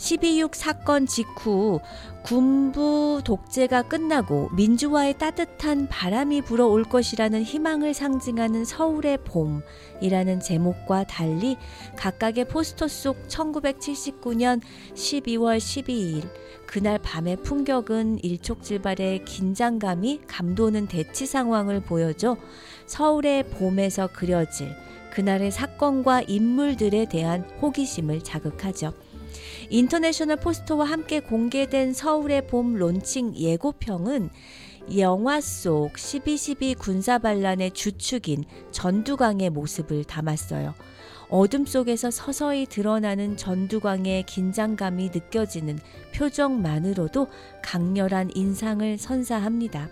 12.6 0.01 0.55
사건 0.55 1.05
직후 1.05 1.79
군부 2.23 3.21
독재가 3.23 3.83
끝나고 3.83 4.49
민주화의 4.55 5.19
따뜻한 5.19 5.87
바람이 5.89 6.41
불어올 6.41 6.85
것이라는 6.85 7.43
희망을 7.43 7.93
상징하는 7.93 8.65
서울의 8.65 9.19
봄이라는 9.19 10.39
제목과 10.39 11.03
달리 11.03 11.55
각각의 11.97 12.47
포스터 12.47 12.87
속 12.87 13.27
1979년 13.27 14.61
12월 14.95 15.57
12일 15.59 16.27
그날 16.65 16.97
밤의 16.97 17.37
풍격은 17.43 18.23
일촉즉발의 18.23 19.25
긴장감이 19.25 20.21
감도는 20.25 20.87
대치 20.87 21.27
상황을 21.27 21.79
보여줘 21.81 22.37
서울의 22.87 23.49
봄에서 23.51 24.07
그려질 24.07 24.75
그날의 25.13 25.51
사건과 25.51 26.23
인물들에 26.23 27.05
대한 27.05 27.41
호기심을 27.61 28.23
자극하죠. 28.23 28.93
international 29.71 30.35
포스터와 30.35 30.83
함께 30.83 31.21
공개된 31.21 31.93
서울의 31.93 32.47
봄 32.47 32.75
론칭 32.75 33.37
예고평은 33.37 34.29
영화 34.97 35.39
속 35.39 35.93
12.12 35.93 36.77
군사 36.77 37.17
반란의 37.17 37.71
주축인 37.71 38.43
전두광의 38.71 39.49
모습을 39.49 40.03
담았어요. 40.03 40.73
어둠 41.29 41.65
속에서 41.65 42.11
서서히 42.11 42.65
드러나는 42.65 43.37
전두광의 43.37 44.23
긴장감이 44.23 45.11
느껴지는 45.13 45.79
표정만으로도 46.13 47.27
강렬한 47.63 48.29
인상을 48.35 48.97
선사합니다. 48.97 49.87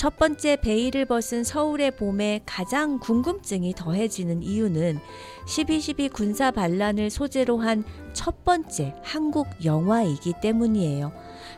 첫 0.00 0.16
번째 0.16 0.56
베일을 0.56 1.04
벗은 1.04 1.44
서울의 1.44 1.96
봄에 1.96 2.40
가장 2.46 2.98
궁금증이 2.98 3.74
더해지는 3.74 4.42
이유는 4.42 4.98
12.12 5.46 6.10
군사 6.10 6.50
반란을 6.50 7.10
소재로 7.10 7.58
한 7.58 7.84
첫 8.12 8.44
번째 8.44 8.94
한국 9.02 9.46
영화이기 9.64 10.34
때문이에요. 10.42 11.12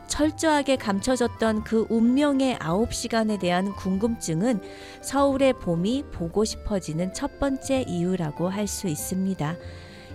철저하게 0.07 0.75
감춰졌던 0.75 1.63
그 1.63 1.85
운명의 1.89 2.55
9시간에 2.57 3.39
대한 3.39 3.73
궁금증은 3.75 4.61
서울의 5.01 5.53
봄이 5.53 6.05
보고 6.11 6.45
싶어지는 6.45 7.13
첫 7.13 7.39
번째 7.39 7.85
이유라고 7.87 8.49
할 8.49 8.67
수 8.67 8.87
있습니다. 8.87 9.57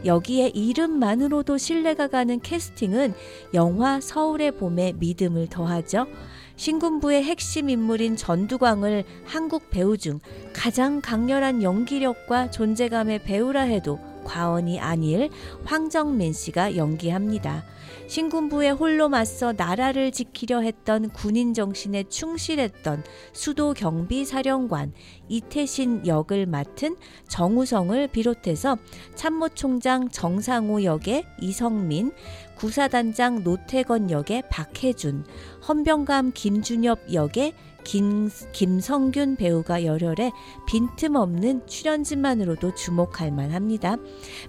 여기에 0.05 0.49
이름만으로도 0.55 1.59
신뢰가 1.59 2.09
가는 2.09 2.41
캐스팅은 2.41 3.15
영화 3.55 4.01
서울의 4.01 4.53
봄에 4.53 4.95
믿음을 4.97 5.49
더하죠. 5.49 6.07
신군부의 6.59 7.23
핵심 7.23 7.71
인물인 7.71 8.17
전두광을 8.17 9.05
한국 9.25 9.71
배우 9.71 9.97
중 9.97 10.19
가장 10.53 11.01
강렬한 11.01 11.63
연기력과 11.63 12.51
존재감의 12.51 13.23
배우라 13.23 13.63
해도 13.63 14.01
과언이 14.25 14.81
아닐 14.81 15.31
황정민 15.65 16.33
씨가 16.33 16.77
연기합니다. 16.77 17.65
신군부에 18.09 18.71
홀로 18.71 19.09
맞서 19.09 19.53
나라를 19.57 20.13
지키려 20.13 20.61
했던 20.61 21.11
군인 21.11 21.55
정신에 21.55 22.05
충실했던 22.05 23.05
수도 23.33 23.73
경비 23.73 24.25
사령관 24.25 24.93
이태신 25.29 26.07
역을 26.07 26.47
맡은 26.47 26.97
정우성을 27.29 28.09
비롯해서 28.09 28.77
참모총장 29.15 30.09
정상호 30.09 30.85
역의 30.85 31.25
이성민, 31.41 32.13
구사단장 32.59 33.45
노태건 33.45 34.11
역의 34.11 34.43
박혜준, 34.51 35.25
헌병감 35.69 36.33
김준엽 36.35 37.13
역의 37.13 37.55
김, 37.85 38.29
김성균 38.53 39.37
배우가 39.37 39.85
열혈해 39.85 40.33
빈틈없는 40.67 41.67
출연진만으로도 41.67 42.75
주목할 42.75 43.31
만합니다. 43.31 43.97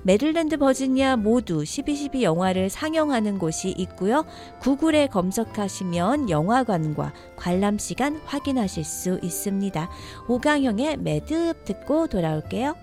메릴랜드 0.01 0.57
버지니아 0.57 1.18
모두 1.18 1.60
12.12 1.60 2.24
영화를 2.24 2.70
상영하는 2.70 3.38
곳이 3.38 3.70
있고요. 3.78 4.26
구글에 4.60 5.07
검색하시면 5.07 6.30
영화관과 6.30 7.14
관람 7.38 7.78
시간 7.78 8.20
확인하실 8.26 8.84
수 8.84 9.20
있습니다. 9.22 9.89
오강형의 10.28 10.97
매듭 10.97 11.64
듣고 11.64 12.07
돌아올게요. 12.07 12.76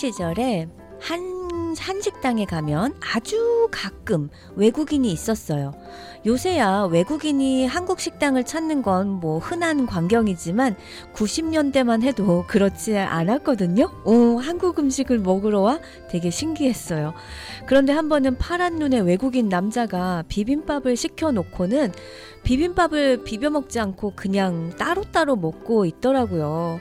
시절에 0.00 0.66
한 0.98 1.74
한식당에 1.78 2.46
가면 2.46 2.94
아주 3.00 3.68
가끔 3.70 4.30
외국인이 4.56 5.12
있었어요. 5.12 5.74
요새야 6.24 6.88
외국인이 6.90 7.66
한국 7.66 8.00
식당을 8.00 8.44
찾는 8.44 8.80
건 8.82 9.20
뭐 9.20 9.38
흔한 9.38 9.84
광경이지만 9.84 10.76
90년대만 11.14 12.02
해도 12.02 12.44
그렇지 12.48 12.96
않았거든요. 12.96 13.90
오, 14.06 14.38
한국 14.38 14.78
음식을 14.78 15.18
먹으러 15.18 15.60
와 15.60 15.78
되게 16.08 16.30
신기했어요. 16.30 17.12
그런데 17.66 17.92
한 17.92 18.08
번은 18.08 18.38
파란 18.38 18.76
눈의 18.76 19.02
외국인 19.02 19.50
남자가 19.50 20.24
비빔밥을 20.28 20.96
시켜 20.96 21.30
놓고는 21.30 21.92
비빔밥을 22.42 23.24
비벼 23.24 23.50
먹지 23.50 23.78
않고 23.78 24.14
그냥 24.16 24.70
따로따로 24.78 25.36
먹고 25.36 25.84
있더라고요. 25.84 26.80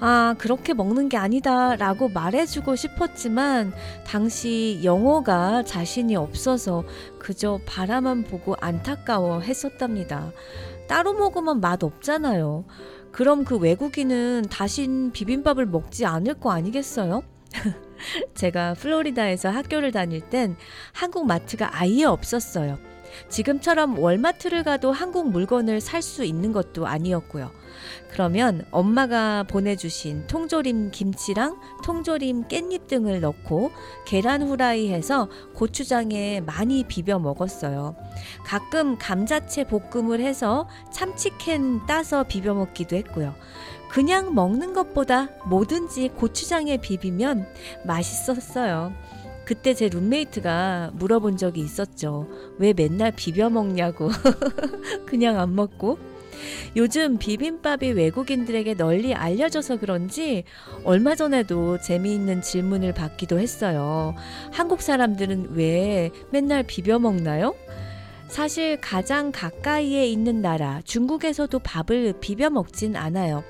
아, 0.00 0.34
그렇게 0.38 0.72
먹는 0.72 1.10
게 1.10 1.18
아니다 1.18 1.76
라고 1.76 2.08
말해주고 2.08 2.74
싶었지만 2.74 3.72
당시 4.06 4.80
영어가 4.82 5.62
자신이 5.64 6.16
없어서 6.16 6.84
그저 7.18 7.60
바라만 7.66 8.24
보고 8.24 8.56
안타까워 8.60 9.40
했었답니다. 9.40 10.32
따로 10.88 11.12
먹으면 11.12 11.60
맛 11.60 11.84
없잖아요. 11.84 12.64
그럼 13.12 13.44
그 13.44 13.58
외국인은 13.58 14.44
다신 14.50 15.12
비빔밥을 15.12 15.66
먹지 15.66 16.06
않을 16.06 16.34
거 16.34 16.50
아니겠어요? 16.52 17.22
제가 18.34 18.74
플로리다에서 18.74 19.50
학교를 19.50 19.92
다닐 19.92 20.20
땐 20.20 20.56
한국 20.92 21.26
마트가 21.26 21.78
아예 21.78 22.04
없었어요. 22.04 22.78
지금처럼 23.28 23.98
월마트를 23.98 24.62
가도 24.62 24.92
한국 24.92 25.30
물건을 25.30 25.80
살 25.80 26.00
수 26.00 26.24
있는 26.24 26.52
것도 26.52 26.86
아니었고요. 26.86 27.50
그러면 28.10 28.64
엄마가 28.70 29.44
보내주신 29.44 30.26
통조림 30.26 30.90
김치랑 30.90 31.58
통조림 31.84 32.48
깻잎 32.48 32.86
등을 32.86 33.20
넣고 33.20 33.72
계란 34.06 34.42
후라이 34.42 34.90
해서 34.92 35.28
고추장에 35.54 36.40
많이 36.40 36.84
비벼 36.84 37.18
먹었어요. 37.18 37.96
가끔 38.44 38.98
감자채 38.98 39.64
볶음을 39.64 40.20
해서 40.20 40.68
참치캔 40.92 41.86
따서 41.86 42.24
비벼 42.24 42.54
먹기도 42.54 42.96
했고요. 42.96 43.34
그냥 43.90 44.34
먹는 44.34 44.72
것보다 44.72 45.28
뭐든지 45.46 46.10
고추장에 46.10 46.76
비비면 46.76 47.46
맛있었어요. 47.84 48.92
그때 49.44 49.74
제 49.74 49.88
룸메이트가 49.88 50.92
물어본 50.94 51.36
적이 51.36 51.62
있었죠. 51.62 52.28
왜 52.58 52.72
맨날 52.72 53.10
비벼 53.10 53.50
먹냐고. 53.50 54.08
그냥 55.06 55.40
안 55.40 55.56
먹고. 55.56 55.98
요즘 56.76 57.18
비빔밥이 57.18 57.92
외국인들에게 57.92 58.74
널리 58.74 59.14
알려져서 59.14 59.78
그런지 59.78 60.44
얼마 60.84 61.14
전에도 61.14 61.78
재미있는 61.78 62.42
질문을 62.42 62.94
받기도 62.94 63.38
했어요. 63.38 64.14
한국 64.52 64.82
사람들은 64.82 65.50
왜 65.54 66.10
맨날 66.30 66.62
비벼 66.62 66.98
먹나요? 66.98 67.54
사실 68.28 68.80
가장 68.80 69.32
가까이에 69.32 70.06
있는 70.06 70.40
나라 70.40 70.80
중국에서도 70.84 71.58
밥을 71.58 72.14
비벼 72.20 72.48
먹진 72.50 72.94
않아요. 72.94 73.42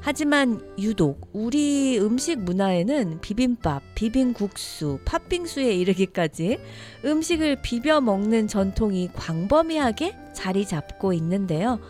하지만 0.00 0.60
유독 0.78 1.28
우리 1.32 1.98
음식 1.98 2.38
문화에는 2.38 3.20
비빔밥, 3.20 3.82
비빔국수, 3.94 5.00
팥빙수에 5.04 5.74
이르기까지 5.74 6.58
음식을 7.04 7.62
비벼 7.62 8.00
먹는 8.00 8.46
전통이 8.46 9.10
광범위하게 9.14 10.16
자리 10.32 10.66
잡고 10.66 11.12
있는데요. 11.14 11.80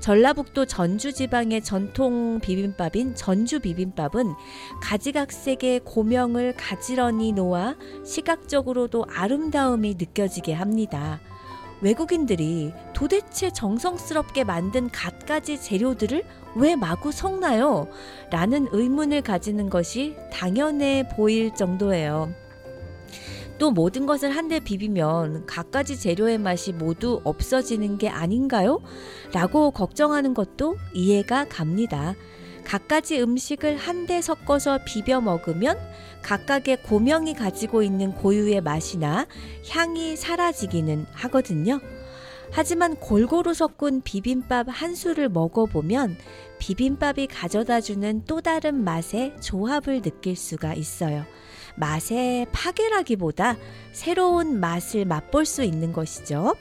전라북도 0.00 0.66
전주 0.66 1.12
지방의 1.12 1.62
전통 1.62 2.38
비빔밥인 2.40 3.14
전주 3.14 3.60
비빔밥은 3.60 4.34
가지각색의 4.80 5.80
고명을 5.84 6.54
가지런히 6.56 7.32
놓아 7.32 7.74
시각적으로도 8.04 9.06
아름다움이 9.08 9.96
느껴지게 9.98 10.52
합니다. 10.52 11.20
외국인들이 11.80 12.72
도대체 12.94 13.50
정성스럽게 13.50 14.44
만든 14.44 14.88
갖가지 14.90 15.60
재료들을 15.60 16.24
왜 16.56 16.74
마구 16.74 17.12
섞나요? 17.12 17.88
라는 18.30 18.66
의문을 18.72 19.22
가지는 19.22 19.70
것이 19.70 20.16
당연해 20.32 21.08
보일 21.14 21.54
정도예요. 21.54 22.34
또 23.58 23.70
모든 23.70 24.06
것을 24.06 24.30
한데 24.30 24.60
비비면 24.60 25.46
갖가지 25.46 25.98
재료의 25.98 26.38
맛이 26.38 26.72
모두 26.72 27.20
없어지는 27.24 27.98
게 27.98 28.08
아닌가요? 28.08 28.80
라고 29.32 29.70
걱정하는 29.72 30.32
것도 30.32 30.76
이해가 30.94 31.46
갑니다. 31.48 32.14
갖가지 32.64 33.20
음식을 33.20 33.76
한데 33.76 34.20
섞어서 34.20 34.80
비벼 34.84 35.20
먹으면 35.20 35.78
각각의 36.22 36.82
고명이 36.82 37.34
가지고 37.34 37.82
있는 37.82 38.12
고유의 38.12 38.60
맛이나 38.60 39.26
향이 39.70 40.16
사라지기는 40.16 41.06
하거든요. 41.10 41.80
하지만 42.50 42.96
골고루 42.96 43.54
섞은 43.54 44.02
비빔밥 44.02 44.66
한 44.68 44.94
수를 44.94 45.28
먹어보면 45.28 46.16
비빔밥이 46.58 47.26
가져다 47.26 47.80
주는 47.80 48.22
또 48.26 48.40
다른 48.40 48.84
맛의 48.84 49.36
조합을 49.40 50.02
느낄 50.02 50.36
수가 50.36 50.74
있어요. 50.74 51.24
맛의 51.78 52.46
파괴라기보다 52.52 53.56
새로운 53.92 54.60
맛을 54.60 55.04
맛볼 55.04 55.46
수 55.46 55.62
있는 55.62 55.92
것이죠. 55.92 56.54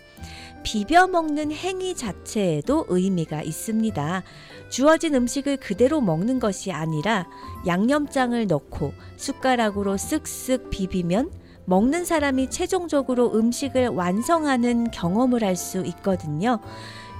비벼 0.64 1.08
먹는 1.08 1.52
행위 1.52 1.96
자체에도 1.96 2.86
의미가 2.90 3.42
있습니다. 3.42 4.24
주어진 4.70 5.16
음식을 5.16 5.58
그대로 5.58 6.02
먹는 6.02 6.40
것이 6.40 6.72
아니라 6.72 7.28
양념장을 7.66 8.48
넣고 8.48 8.94
숟가락으로 9.16 9.96
쓱쓱 9.96 10.70
비비면 10.70 11.32
먹는 11.66 12.06
사람이 12.06 12.50
최종적으로 12.50 13.34
음식을 13.36 13.90
완성하는 13.90 14.92
경험을 14.92 15.44
할 15.44 15.56
수 15.56 15.80
있거든요. 15.86 16.60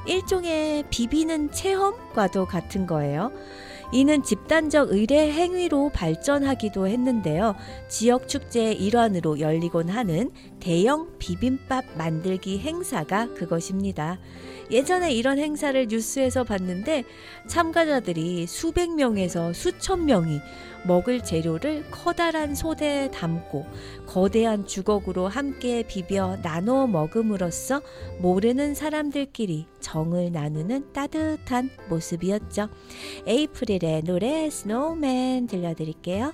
일종의 0.08 0.86
비비는 0.90 1.52
체험과도 1.52 2.46
같은 2.46 2.88
거예요. 2.88 3.32
이는 3.92 4.22
집단적 4.22 4.92
의례 4.92 5.32
행위로 5.32 5.92
발전하기도 5.94 6.88
했는데요. 6.88 7.56
지역 7.88 8.28
축제의 8.28 8.76
일환으로 8.76 9.40
열리곤 9.40 9.90
하는 9.90 10.32
대형 10.60 11.18
비빔밥 11.20 11.86
만들기 11.98 12.60
행사가 12.60 13.34
그것입니다. 13.34 14.20
예전에 14.70 15.14
이런 15.14 15.40
행사를 15.40 15.88
뉴스에서 15.88 16.44
봤는데 16.44 17.06
참가자들이 17.48 18.46
수백 18.48 18.94
명에서 18.94 19.54
수천 19.54 20.06
명이 20.06 20.42
먹을 20.88 21.24
재료를 21.24 21.86
커다란 21.92 22.56
소대에 22.56 23.12
담고 23.12 23.66
거대한 24.06 24.66
주걱으로 24.66 25.28
함께 25.28 25.84
비벼 25.84 26.38
나눠 26.42 26.88
먹음으로써 26.88 27.82
모르는 28.20 28.74
사람들끼리 28.74 29.68
정을 29.80 30.32
나누는 30.32 30.94
따뜻한 30.94 31.70
모습이었죠. 31.90 32.70
에이프릴의 33.28 34.04
노래 34.04 34.50
스노우맨 34.50 35.48
들려드릴게요. 35.48 36.34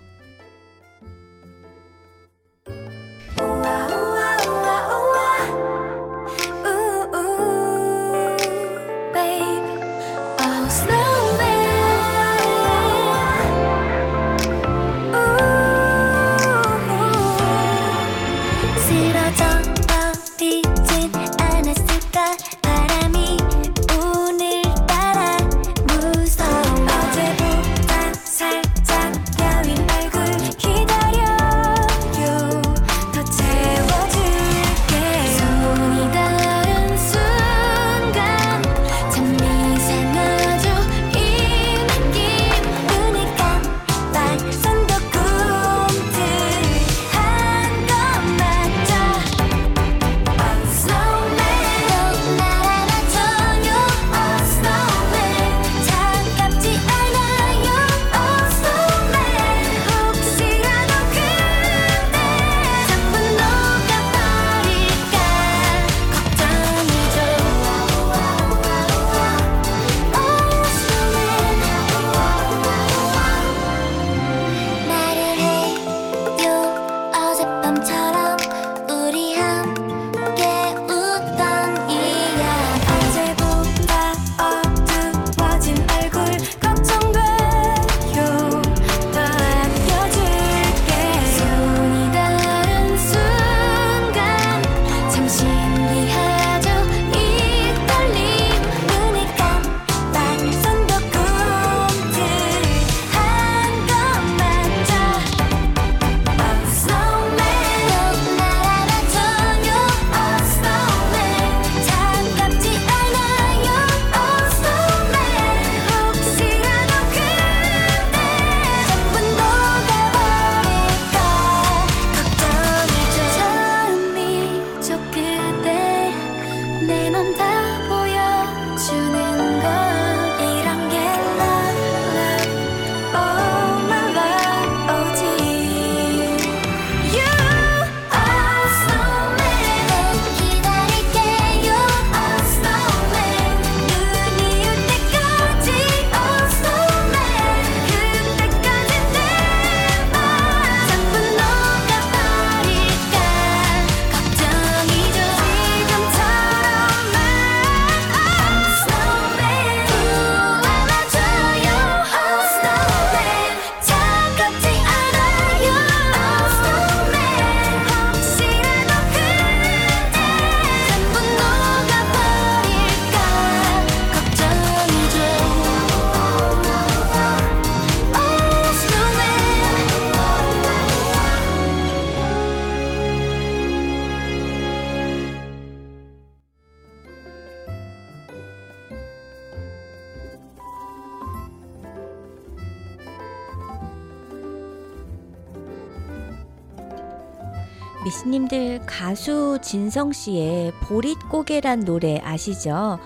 진성 199.63 200.11
씨의 200.11 200.73
보릿고개란 200.81 201.85
노래 201.85 202.19
아시죠? 202.23 202.99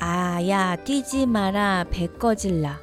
아야 0.00 0.74
뛰지 0.74 1.26
마라 1.26 1.84
배 1.90 2.08
꺼질라 2.08 2.80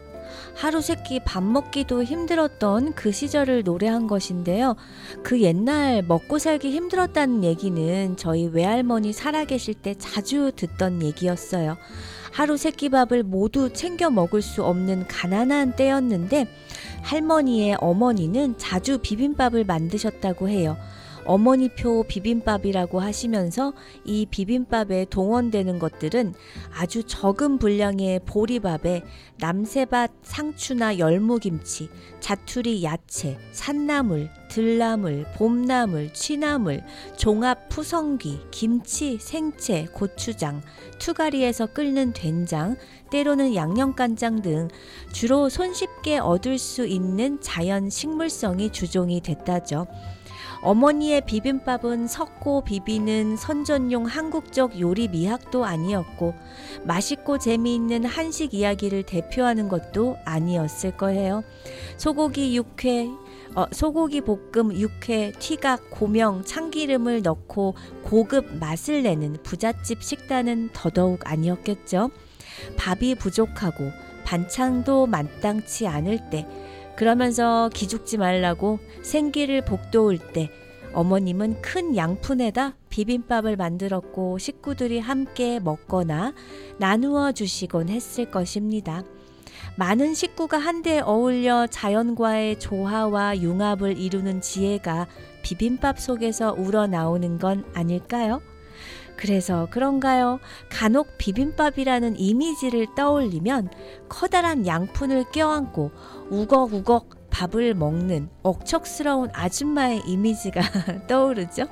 하루 0.55 0.81
세끼 0.81 1.19
밥 1.19 1.43
먹기도 1.43 2.03
힘들었던 2.03 2.93
그 2.93 3.11
시절을 3.11 3.63
노래한 3.63 4.07
것인데요. 4.07 4.75
그 5.23 5.41
옛날 5.41 6.03
먹고 6.03 6.37
살기 6.37 6.71
힘들었다는 6.71 7.43
얘기는 7.45 8.17
저희 8.17 8.47
외할머니 8.47 9.13
살아계실 9.13 9.75
때 9.75 9.95
자주 9.97 10.51
듣던 10.55 11.01
얘기였어요. 11.01 11.77
하루 12.33 12.57
세끼 12.57 12.89
밥을 12.89 13.23
모두 13.23 13.71
챙겨 13.71 14.09
먹을 14.09 14.41
수 14.41 14.63
없는 14.63 15.07
가난한 15.07 15.75
때였는데 15.75 16.47
할머니의 17.03 17.77
어머니는 17.79 18.57
자주 18.57 18.99
비빔밥을 18.99 19.63
만드셨다고 19.63 20.49
해요. 20.49 20.77
어머니표 21.29 22.05
비빔밥이라고 22.07 22.99
하시면서 22.99 23.73
이 24.03 24.25
비빔밥에 24.25 25.05
동원되는 25.11 25.77
것들은 25.77 26.33
아주 26.73 27.03
적은 27.03 27.59
분량의 27.59 28.21
보리밥에 28.25 29.03
남새밭 29.37 30.11
상추나 30.23 30.97
열무김치, 30.97 31.89
자투리 32.19 32.83
야채, 32.83 33.37
산나물, 33.51 34.31
들나물, 34.49 35.27
봄나물, 35.35 36.13
취나물, 36.13 36.81
종합 37.15 37.69
푸성귀, 37.69 38.47
김치, 38.49 39.19
생채, 39.19 39.89
고추장, 39.93 40.63
투가리에서 40.97 41.67
끓는 41.67 42.13
된장, 42.13 42.75
때로는 43.11 43.53
양념간장 43.53 44.41
등 44.41 44.67
주로 45.13 45.47
손쉽게 45.47 46.17
얻을 46.17 46.57
수 46.57 46.87
있는 46.87 47.39
자연 47.39 47.91
식물성이 47.91 48.71
주종이 48.71 49.21
됐다죠. 49.21 49.85
어머니의 50.61 51.21
비빔밥은 51.21 52.07
섞고 52.07 52.65
비비는 52.65 53.37
선전용 53.37 54.05
한국적 54.05 54.79
요리 54.79 55.07
미학도 55.07 55.65
아니었고 55.65 56.33
맛있고 56.83 57.37
재미있는 57.37 58.03
한식 58.03 58.53
이야기를 58.53 59.03
대표하는 59.03 59.69
것도 59.69 60.17
아니었을 60.25 60.97
거예요. 60.97 61.43
소고기 61.97 62.57
육회 62.57 63.07
어, 63.55 63.65
소고기 63.71 64.21
볶음, 64.21 64.73
육회, 64.73 65.31
튀각, 65.39 65.89
고명, 65.89 66.43
참기름을 66.45 67.23
넣고 67.23 67.73
고급 68.03 68.57
맛을 68.59 69.01
내는 69.01 69.37
부잣집 69.41 70.03
식단은 70.03 70.69
더더욱 70.71 71.21
아니었겠죠. 71.25 72.11
밥이 72.77 73.15
부족하고 73.15 73.91
반찬도 74.23 75.07
마땅치 75.07 75.87
않을 75.87 76.29
때 76.29 76.45
그러면서 76.99 77.69
기죽지 77.73 78.17
말라고 78.17 78.77
생기를 79.03 79.63
복도울 79.63 80.17
때 80.17 80.51
어머님은 80.91 81.61
큰 81.61 81.95
양푼에다 81.95 82.75
비빔밥을 82.89 83.55
만들었고 83.55 84.37
식구들이 84.37 84.99
함께 84.99 85.61
먹거나 85.61 86.33
나누어 86.77 87.31
주시곤 87.31 87.87
했을 87.87 88.29
것입니다. 88.29 89.03
많은 89.77 90.13
식구가 90.13 90.57
한데 90.57 90.99
어울려 90.99 91.67
자연과의 91.67 92.59
조화와 92.59 93.37
융합을 93.37 93.97
이루는 93.97 94.41
지혜가 94.41 95.07
비빔밥 95.41 96.01
속에서 96.01 96.51
우러나오는 96.51 97.37
건 97.37 97.63
아닐까요? 97.73 98.41
그래서 99.19 99.67
그런가요? 99.69 100.39
간혹 100.69 101.17
비빔밥이라는 101.17 102.17
이미지를 102.17 102.87
떠올리면 102.95 103.69
커다란 104.07 104.65
양푼을 104.65 105.25
껴안고 105.33 105.91
우걱우걱 106.29 107.29
밥을 107.29 107.73
먹는 107.73 108.29
억척스러운 108.43 109.29
아줌마의 109.33 110.03
이미지가 110.05 110.61
떠오르죠? 111.07 111.67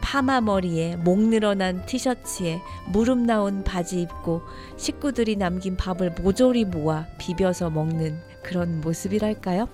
파마 0.00 0.40
머리에 0.40 0.96
목 0.96 1.18
늘어난 1.18 1.84
티셔츠에 1.86 2.60
무릎 2.88 3.18
나온 3.18 3.64
바지 3.64 4.02
입고 4.02 4.42
식구들이 4.76 5.36
남긴 5.36 5.76
밥을 5.76 6.10
모조리 6.20 6.66
모아 6.66 7.06
비벼서 7.18 7.70
먹는 7.70 8.20
그런 8.42 8.80
모습이랄까요? 8.80 9.68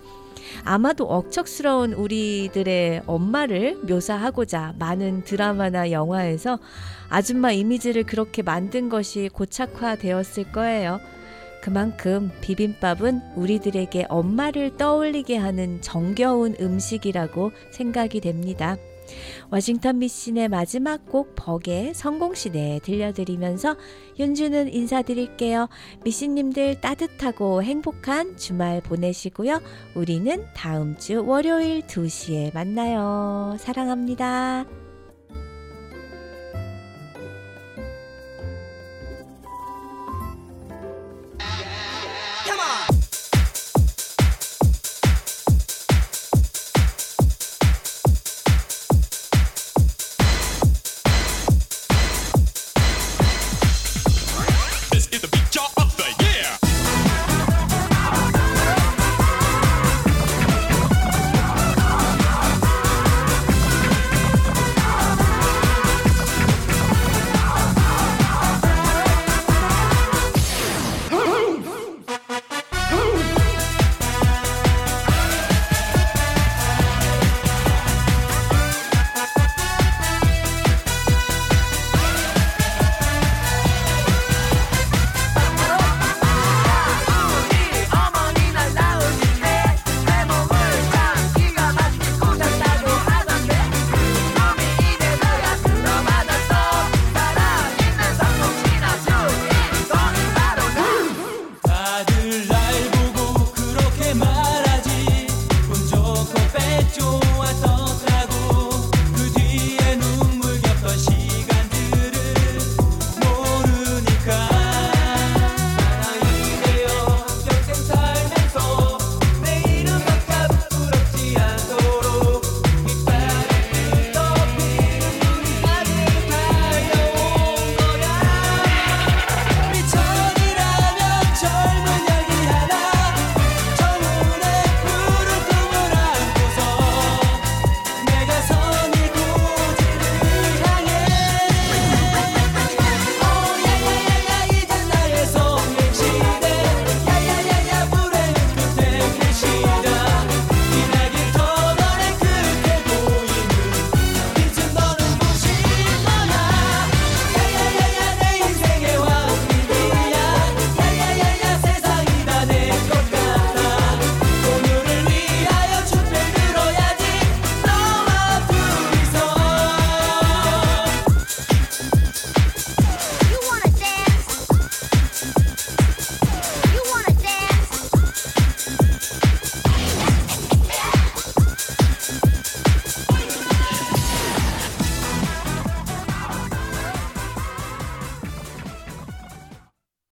아마도 0.64 1.04
억척스러운 1.04 1.92
우리들의 1.92 3.02
엄마를 3.06 3.76
묘사하고자 3.82 4.74
많은 4.78 5.24
드라마나 5.24 5.90
영화에서 5.90 6.58
아줌마 7.08 7.52
이미지를 7.52 8.04
그렇게 8.04 8.42
만든 8.42 8.88
것이 8.88 9.28
고착화되었을 9.32 10.52
거예요. 10.52 11.00
그만큼 11.60 12.30
비빔밥은 12.40 13.20
우리들에게 13.36 14.06
엄마를 14.08 14.76
떠올리게 14.76 15.36
하는 15.36 15.80
정겨운 15.80 16.56
음식이라고 16.60 17.52
생각이 17.70 18.20
됩니다. 18.20 18.76
워싱턴 19.50 19.98
미신의 19.98 20.48
마지막 20.48 21.06
곡 21.06 21.34
버게 21.34 21.92
성공시대 21.94 22.80
들려드리면서 22.82 23.76
윤주는 24.18 24.72
인사드릴게요. 24.72 25.68
미신님들 26.04 26.80
따뜻하고 26.80 27.62
행복한 27.62 28.36
주말 28.36 28.80
보내시고요. 28.80 29.60
우리는 29.94 30.44
다음 30.54 30.96
주 30.96 31.24
월요일 31.26 31.82
2시에 31.82 32.54
만나요. 32.54 33.56
사랑합니다. 33.58 34.89